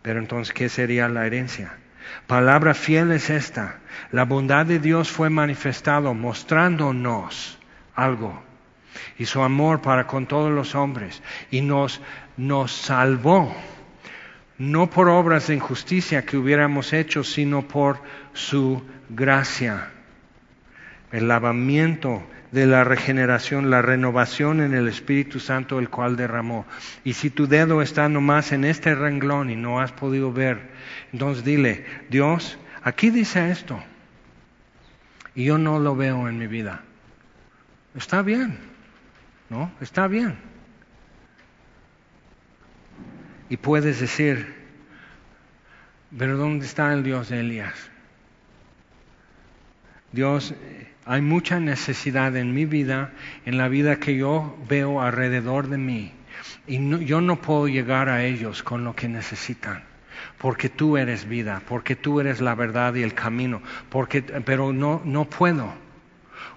[0.00, 1.74] Pero entonces, ¿qué sería la herencia?
[2.26, 3.80] Palabra fiel es esta.
[4.10, 7.58] La bondad de Dios fue manifestado mostrándonos
[7.94, 8.51] algo
[9.18, 12.00] y su amor para con todos los hombres y nos,
[12.36, 13.54] nos salvó
[14.58, 17.98] no por obras de injusticia que hubiéramos hecho, sino por
[18.32, 19.90] su gracia.
[21.10, 22.22] El lavamiento
[22.52, 26.64] de la regeneración, la renovación en el Espíritu Santo, el cual derramó.
[27.02, 30.70] Y si tu dedo está nomás en este renglón y no has podido ver,
[31.12, 33.82] entonces dile, Dios, aquí dice esto,
[35.34, 36.82] y yo no lo veo en mi vida.
[37.96, 38.58] Está bien,
[39.52, 39.70] ¿no?
[39.82, 40.38] Está bien.
[43.50, 44.54] Y puedes decir,
[46.16, 47.74] pero ¿dónde está el Dios de Elías?
[50.10, 50.54] Dios,
[51.04, 53.12] hay mucha necesidad en mi vida,
[53.44, 56.12] en la vida que yo veo alrededor de mí.
[56.66, 59.82] Y yo no puedo llegar a ellos con lo que necesitan.
[60.38, 63.60] Porque tú eres vida, porque tú eres la verdad y el camino.
[63.90, 65.81] Porque, pero no, no puedo.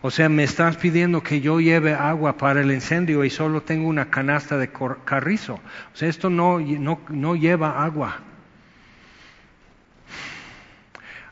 [0.05, 3.87] O sea, me estás pidiendo que yo lleve agua para el incendio y solo tengo
[3.87, 4.69] una canasta de
[5.03, 5.55] carrizo.
[5.55, 8.19] O sea, esto no, no, no lleva agua.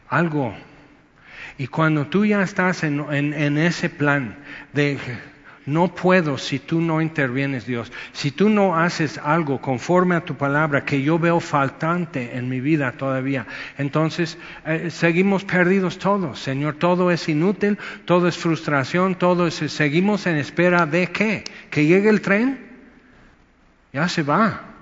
[0.10, 0.56] Algo.
[1.60, 4.38] Y cuando tú ya estás en, en, en ese plan
[4.74, 4.98] de
[5.66, 7.92] no puedo si tú no intervienes, Dios.
[8.12, 12.60] Si tú no haces algo conforme a tu palabra que yo veo faltante en mi
[12.60, 13.48] vida todavía,
[13.78, 16.40] entonces eh, seguimos perdidos todos.
[16.40, 19.56] Señor, todo es inútil, todo es frustración, todo es...
[19.56, 21.44] Seguimos en espera de qué?
[21.70, 22.60] Que llegue el tren.
[23.94, 24.73] Ya se va.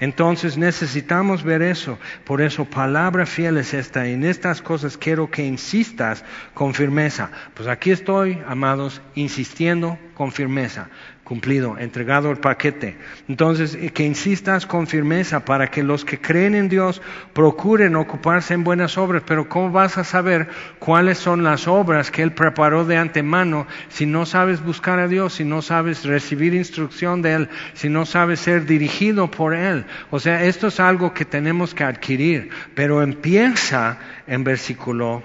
[0.00, 1.98] Entonces necesitamos ver eso.
[2.24, 4.06] Por eso palabra fiel es esta.
[4.06, 7.30] En estas cosas quiero que insistas con firmeza.
[7.54, 10.88] Pues aquí estoy, amados, insistiendo con firmeza
[11.24, 12.96] cumplido, entregado el paquete.
[13.28, 17.00] Entonces, eh, que insistas con firmeza para que los que creen en Dios
[17.32, 19.22] procuren ocuparse en buenas obras.
[19.26, 20.48] Pero ¿cómo vas a saber
[20.78, 25.34] cuáles son las obras que Él preparó de antemano si no sabes buscar a Dios,
[25.34, 29.86] si no sabes recibir instrucción de Él, si no sabes ser dirigido por Él?
[30.10, 35.22] O sea, esto es algo que tenemos que adquirir, pero empieza en versículo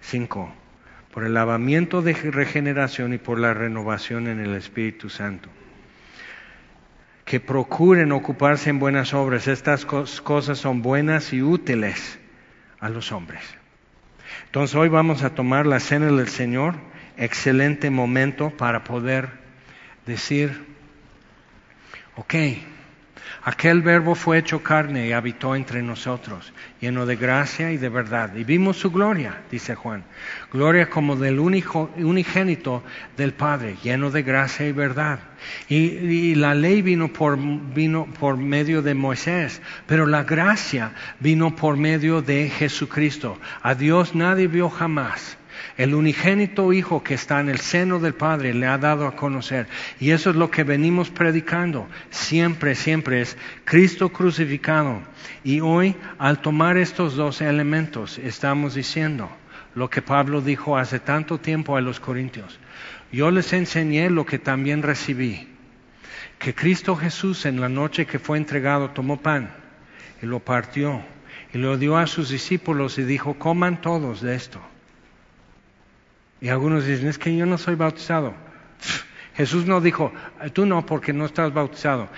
[0.00, 0.59] 5
[1.12, 5.48] por el lavamiento de regeneración y por la renovación en el Espíritu Santo.
[7.24, 9.48] Que procuren ocuparse en buenas obras.
[9.48, 12.18] Estas cosas son buenas y útiles
[12.78, 13.42] a los hombres.
[14.46, 16.74] Entonces hoy vamos a tomar la cena del Señor,
[17.16, 19.28] excelente momento para poder
[20.06, 20.64] decir,
[22.16, 22.34] ok,
[23.42, 28.34] Aquel verbo fue hecho carne y habitó entre nosotros, lleno de gracia y de verdad.
[28.34, 30.04] Y vimos su gloria, dice Juan.
[30.52, 32.82] Gloria como del único, unigénito
[33.16, 35.20] del Padre, lleno de gracia y verdad.
[35.68, 41.56] Y, y, la ley vino por, vino por medio de Moisés, pero la gracia vino
[41.56, 43.38] por medio de Jesucristo.
[43.62, 45.38] A Dios nadie vio jamás.
[45.76, 49.66] El unigénito Hijo que está en el seno del Padre le ha dado a conocer.
[49.98, 51.88] Y eso es lo que venimos predicando.
[52.10, 55.00] Siempre, siempre es Cristo crucificado.
[55.44, 59.30] Y hoy, al tomar estos dos elementos, estamos diciendo
[59.74, 62.58] lo que Pablo dijo hace tanto tiempo a los Corintios.
[63.12, 65.48] Yo les enseñé lo que también recibí.
[66.38, 69.50] Que Cristo Jesús en la noche que fue entregado tomó pan
[70.22, 71.02] y lo partió
[71.52, 74.60] y lo dio a sus discípulos y dijo, coman todos de esto
[76.40, 78.34] y algunos dicen, es que yo no soy bautizado.
[79.34, 80.12] Jesús no dijo,
[80.52, 82.08] tú no porque no estás bautizado.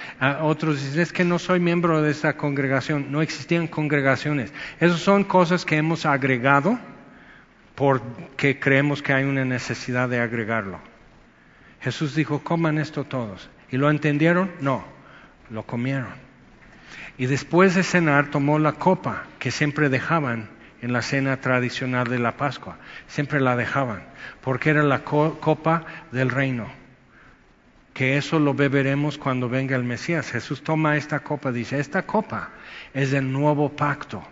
[0.41, 3.11] otros dicen, es que no soy miembro de esa congregación.
[3.11, 4.53] No existían congregaciones.
[4.81, 6.79] Esas son cosas que hemos agregado
[7.75, 10.79] porque creemos que hay una necesidad de agregarlo.
[11.81, 13.51] Jesús dijo, coman esto todos.
[13.71, 14.51] ¿Y lo entendieron?
[14.61, 14.85] No,
[15.51, 16.15] lo comieron.
[17.19, 20.49] Y después de cenar tomó la copa que siempre dejaban
[20.83, 22.77] en la cena tradicional de la Pascua.
[23.07, 24.03] Siempre la dejaban,
[24.43, 26.67] porque era la copa del reino.
[27.95, 30.31] Que eso lo beberemos cuando venga el Mesías.
[30.31, 32.51] Jesús toma esta copa, dice, esta copa
[32.93, 34.23] es el nuevo pacto.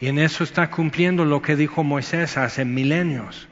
[0.00, 3.48] Y en eso está cumpliendo lo que dijo Moisés hace milenios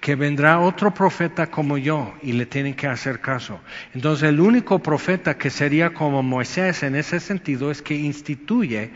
[0.00, 3.60] que vendrá otro profeta como yo y le tienen que hacer caso.
[3.94, 8.90] Entonces el único profeta que sería como Moisés en ese sentido es que instituye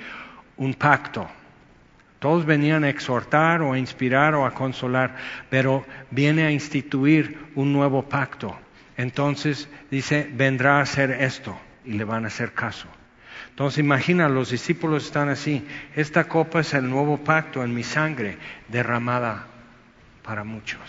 [0.57, 1.29] un pacto
[2.27, 5.15] Todos venían a exhortar o a inspirar o a consolar,
[5.49, 8.59] pero viene a instituir un nuevo pacto.
[8.97, 12.89] Entonces dice, vendrá a hacer esto y le van a hacer caso.
[13.51, 18.39] Entonces imagina, los discípulos están así, esta copa es el nuevo pacto en mi sangre
[18.67, 19.47] derramada
[20.25, 20.81] para muchos.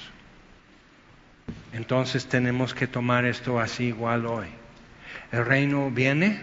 [1.71, 4.47] Entonces tenemos que tomar esto así igual hoy.
[5.31, 6.41] El reino viene,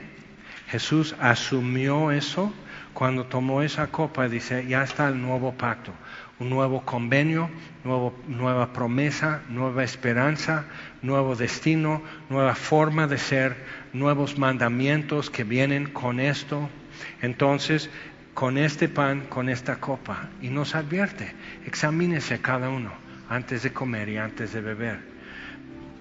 [0.69, 2.55] Jesús asumió eso
[2.95, 5.93] cuando tomó esa copa, dice, ya está el nuevo pacto,
[6.39, 7.51] un nuevo convenio,
[7.85, 10.65] nueva promesa, nueva esperanza,
[11.03, 13.57] nuevo destino, nueva forma de ser,
[13.93, 16.71] nuevos mandamientos que vienen con esto.
[17.21, 17.91] Entonces,
[18.33, 21.35] con este pan, con esta copa, y nos advierte,
[21.67, 22.93] examínese cada uno
[23.29, 25.01] antes de comer y antes de beber.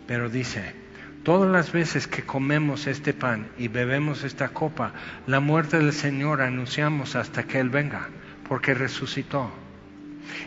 [0.07, 0.75] Pero dice,
[1.23, 4.93] todas las veces que comemos este pan y bebemos esta copa,
[5.25, 8.09] la muerte del Señor anunciamos hasta que Él venga,
[8.47, 9.51] porque resucitó.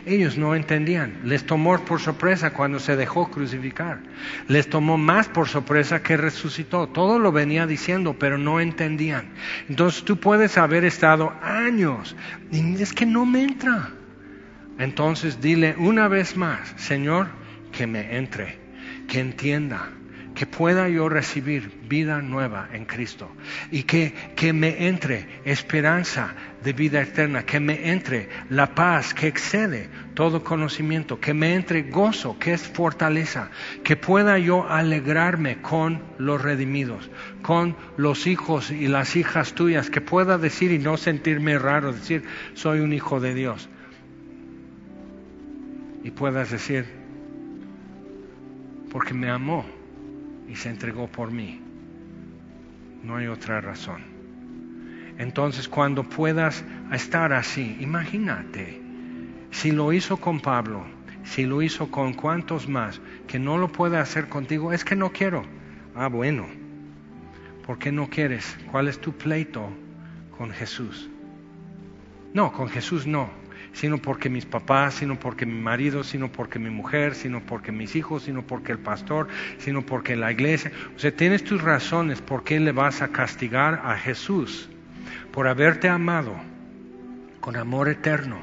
[0.05, 1.19] Ellos no entendían.
[1.23, 3.99] Les tomó por sorpresa cuando se dejó crucificar.
[4.47, 6.87] Les tomó más por sorpresa que resucitó.
[6.87, 9.29] Todo lo venía diciendo, pero no entendían.
[9.69, 12.15] Entonces tú puedes haber estado años
[12.51, 13.91] y es que no me entra.
[14.79, 17.27] Entonces dile una vez más, Señor,
[17.71, 18.59] que me entre,
[19.07, 19.89] que entienda
[20.37, 23.27] que pueda yo recibir vida nueva en Cristo
[23.71, 29.25] y que, que me entre esperanza de vida eterna, que me entre la paz que
[29.25, 33.49] excede todo conocimiento, que me entre gozo, que es fortaleza,
[33.83, 37.09] que pueda yo alegrarme con los redimidos,
[37.41, 42.23] con los hijos y las hijas tuyas, que pueda decir y no sentirme raro, decir,
[42.53, 43.69] soy un hijo de Dios.
[46.03, 46.85] Y puedas decir,
[48.91, 49.76] porque me amó
[50.47, 51.61] y se entregó por mí.
[53.03, 54.03] No hay otra razón.
[55.17, 58.81] Entonces, cuando puedas estar así, imagínate,
[59.51, 60.85] si lo hizo con Pablo,
[61.23, 65.11] si lo hizo con cuantos más, que no lo puede hacer contigo, es que no
[65.11, 65.43] quiero.
[65.95, 66.45] Ah, bueno.
[67.65, 68.57] ¿Por qué no quieres?
[68.71, 69.69] ¿Cuál es tu pleito
[70.37, 71.09] con Jesús?
[72.33, 73.46] No, con Jesús no
[73.77, 77.95] sino porque mis papás, sino porque mi marido, sino porque mi mujer, sino porque mis
[77.95, 79.27] hijos, sino porque el pastor,
[79.59, 80.71] sino porque la iglesia.
[80.95, 84.67] O sea, tienes tus razones por qué le vas a castigar a Jesús.
[85.31, 86.33] Por haberte amado
[87.39, 88.41] con amor eterno,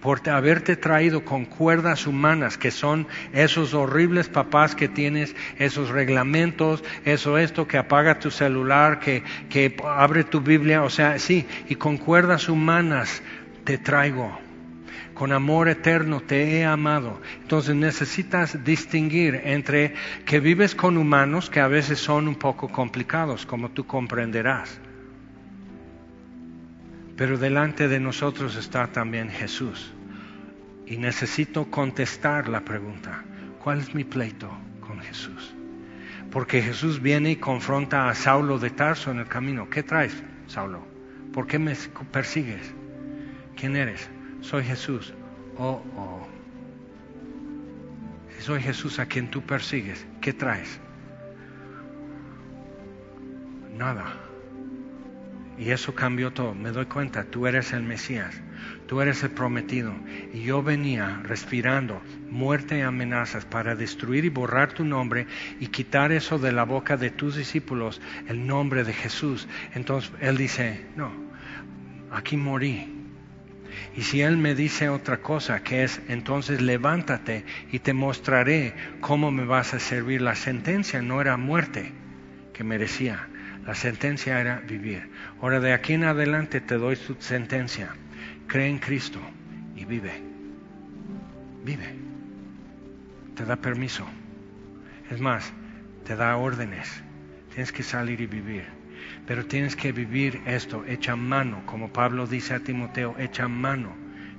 [0.00, 6.82] por haberte traído con cuerdas humanas, que son esos horribles papás que tienes, esos reglamentos,
[7.04, 11.74] eso esto, que apaga tu celular, que, que abre tu Biblia, o sea, sí, y
[11.74, 13.22] con cuerdas humanas
[13.64, 14.49] te traigo
[15.20, 17.20] con amor eterno te he amado.
[17.42, 19.92] Entonces necesitas distinguir entre
[20.24, 24.80] que vives con humanos que a veces son un poco complicados, como tú comprenderás.
[27.16, 29.92] Pero delante de nosotros está también Jesús.
[30.86, 33.22] Y necesito contestar la pregunta,
[33.62, 35.54] ¿cuál es mi pleito con Jesús?
[36.30, 39.68] Porque Jesús viene y confronta a Saulo de Tarso en el camino.
[39.68, 40.16] ¿Qué traes,
[40.46, 40.82] Saulo?
[41.30, 41.74] ¿Por qué me
[42.10, 42.72] persigues?
[43.54, 44.08] ¿Quién eres?
[44.40, 45.12] Soy Jesús.
[45.56, 46.26] Oh, oh.
[48.40, 50.80] Soy Jesús a quien tú persigues, ¿qué traes?
[53.76, 54.14] Nada.
[55.58, 56.54] Y eso cambió todo.
[56.54, 58.40] Me doy cuenta, tú eres el Mesías,
[58.86, 59.92] tú eres el prometido.
[60.32, 62.00] Y yo venía respirando
[62.30, 65.26] muerte y amenazas para destruir y borrar tu nombre
[65.60, 69.48] y quitar eso de la boca de tus discípulos, el nombre de Jesús.
[69.74, 71.12] Entonces Él dice, no,
[72.10, 72.99] aquí morí
[73.96, 79.30] y si Él me dice otra cosa, que es, entonces levántate y te mostraré cómo
[79.30, 80.22] me vas a servir.
[80.22, 81.92] La sentencia no era muerte
[82.52, 83.28] que merecía,
[83.66, 85.10] la sentencia era vivir.
[85.40, 87.94] Ahora de aquí en adelante te doy tu sentencia.
[88.46, 89.20] Cree en Cristo
[89.74, 90.22] y vive.
[91.64, 91.94] Vive.
[93.34, 94.06] Te da permiso.
[95.10, 95.52] Es más,
[96.04, 97.02] te da órdenes.
[97.52, 98.79] Tienes que salir y vivir.
[99.30, 103.94] Pero tienes que vivir esto, hecha mano, como Pablo dice a Timoteo, hecha mano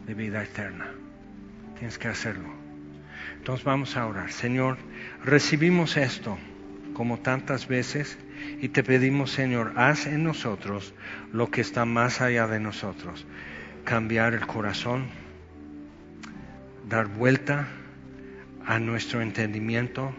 [0.06, 0.92] de vida eterna.
[1.80, 2.50] Tienes que hacerlo.
[3.38, 4.34] Entonces vamos a orar.
[4.34, 4.78] Señor,
[5.24, 6.38] recibimos esto
[6.94, 8.18] como tantas veces
[8.60, 10.94] y te pedimos, Señor, haz en nosotros
[11.32, 13.26] lo que está más allá de nosotros.
[13.86, 15.06] Cambiar el corazón,
[16.90, 17.70] dar vuelta
[18.66, 20.14] a nuestro entendimiento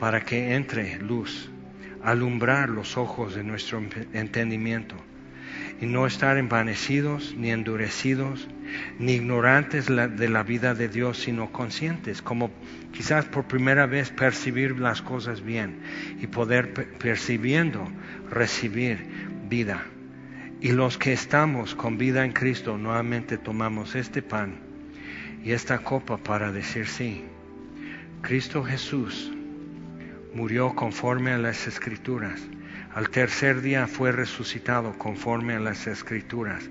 [0.00, 1.49] para que entre luz
[2.02, 3.82] alumbrar los ojos de nuestro
[4.12, 4.96] entendimiento
[5.80, 8.48] y no estar envanecidos, ni endurecidos,
[8.98, 12.50] ni ignorantes de la vida de Dios, sino conscientes, como
[12.92, 15.80] quizás por primera vez percibir las cosas bien
[16.20, 17.90] y poder percibiendo
[18.30, 18.98] recibir
[19.48, 19.84] vida
[20.60, 24.58] Y los que estamos con vida en Cristo nuevamente tomamos este pan
[25.42, 27.24] y esta copa para decir sí.
[28.20, 29.32] Cristo Jesús
[30.34, 32.40] murió conforme a las escrituras.
[32.94, 36.68] Al tercer día fue resucitado conforme a las escrituras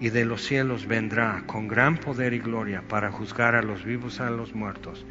[0.00, 4.18] y de los cielos vendrá con gran poder y gloria para juzgar a los vivos
[4.18, 5.04] y a los muertos.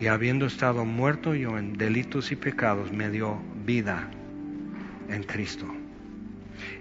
[0.00, 4.10] Y habiendo estado muerto yo en delitos y pecados, me dio vida
[5.08, 5.66] en Cristo.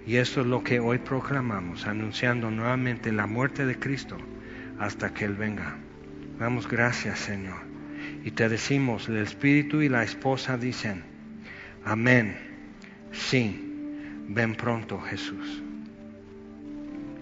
[0.07, 4.17] Y esto es lo que hoy proclamamos, anunciando nuevamente la muerte de Cristo
[4.79, 5.77] hasta que Él venga.
[6.39, 7.68] Damos gracias, Señor.
[8.23, 11.03] Y te decimos, el Espíritu y la esposa dicen,
[11.85, 12.35] amén,
[13.11, 13.59] sí,
[14.27, 15.63] ven pronto Jesús.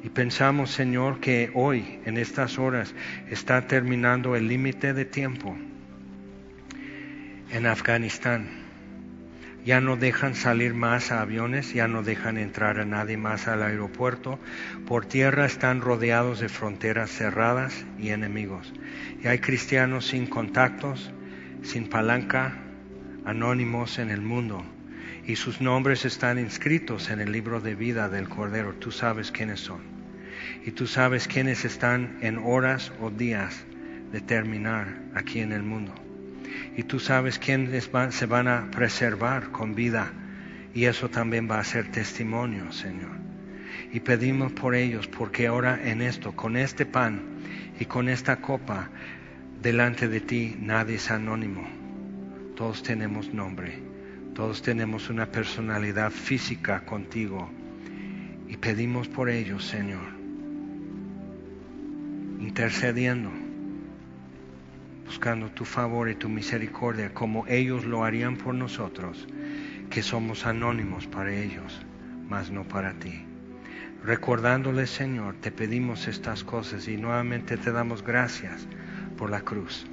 [0.04, 2.94] Y pensamos, Señor, que hoy, en estas horas,
[3.30, 5.56] está terminando el límite de tiempo
[7.52, 8.68] en Afganistán
[9.68, 14.40] ya no dejan salir más aviones, ya no dejan entrar a nadie más al aeropuerto.
[14.88, 18.72] Por tierra están rodeados de fronteras cerradas y enemigos.
[19.28, 21.12] Hay cristianos sin contactos,
[21.62, 22.58] sin palanca,
[23.26, 24.64] anónimos en el mundo.
[25.26, 28.74] Y sus nombres están inscritos en el libro de vida del Cordero.
[28.76, 29.82] Tú sabes quiénes son.
[30.66, 33.66] Y tú sabes quiénes están en horas o días
[34.12, 35.94] de terminar aquí en el mundo
[36.76, 40.12] y tú sabes quiénes se van a preservar con vida
[40.74, 43.18] y eso también va a ser testimonio, Señor.
[43.92, 47.22] Y pedimos por ellos porque ahora en esto, con este pan
[47.80, 48.90] y con esta copa,
[49.62, 51.68] delante de ti nadie es anónimo.
[52.56, 53.80] Todos tenemos nombre,
[54.34, 57.50] todos tenemos una personalidad física contigo
[58.48, 60.08] y pedimos por ellos, Señor,
[62.40, 63.32] intercediendo
[65.08, 69.26] buscando tu favor y tu misericordia como ellos lo harían por nosotros,
[69.90, 71.82] que somos anónimos para ellos,
[72.28, 73.24] mas no para ti.
[74.04, 78.68] Recordándoles, Señor, te pedimos estas cosas y nuevamente te damos gracias
[79.18, 79.86] por la cruz.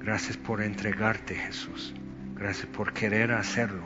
[0.00, 1.94] Gracias por entregarte, Jesús.
[2.34, 3.82] Gracias por querer hacerlo.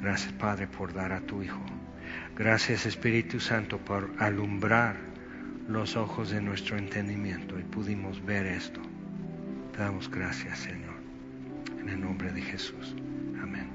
[0.00, 1.64] Gracias, Padre, por dar a tu Hijo.
[2.36, 4.96] Gracias, Espíritu Santo, por alumbrar
[5.68, 8.80] los ojos de nuestro entendimiento y pudimos ver esto.
[9.72, 10.94] Te damos gracias, Señor.
[11.80, 12.94] En el nombre de Jesús.
[13.40, 13.68] Amén.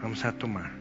[0.00, 0.77] Vamos a tomar.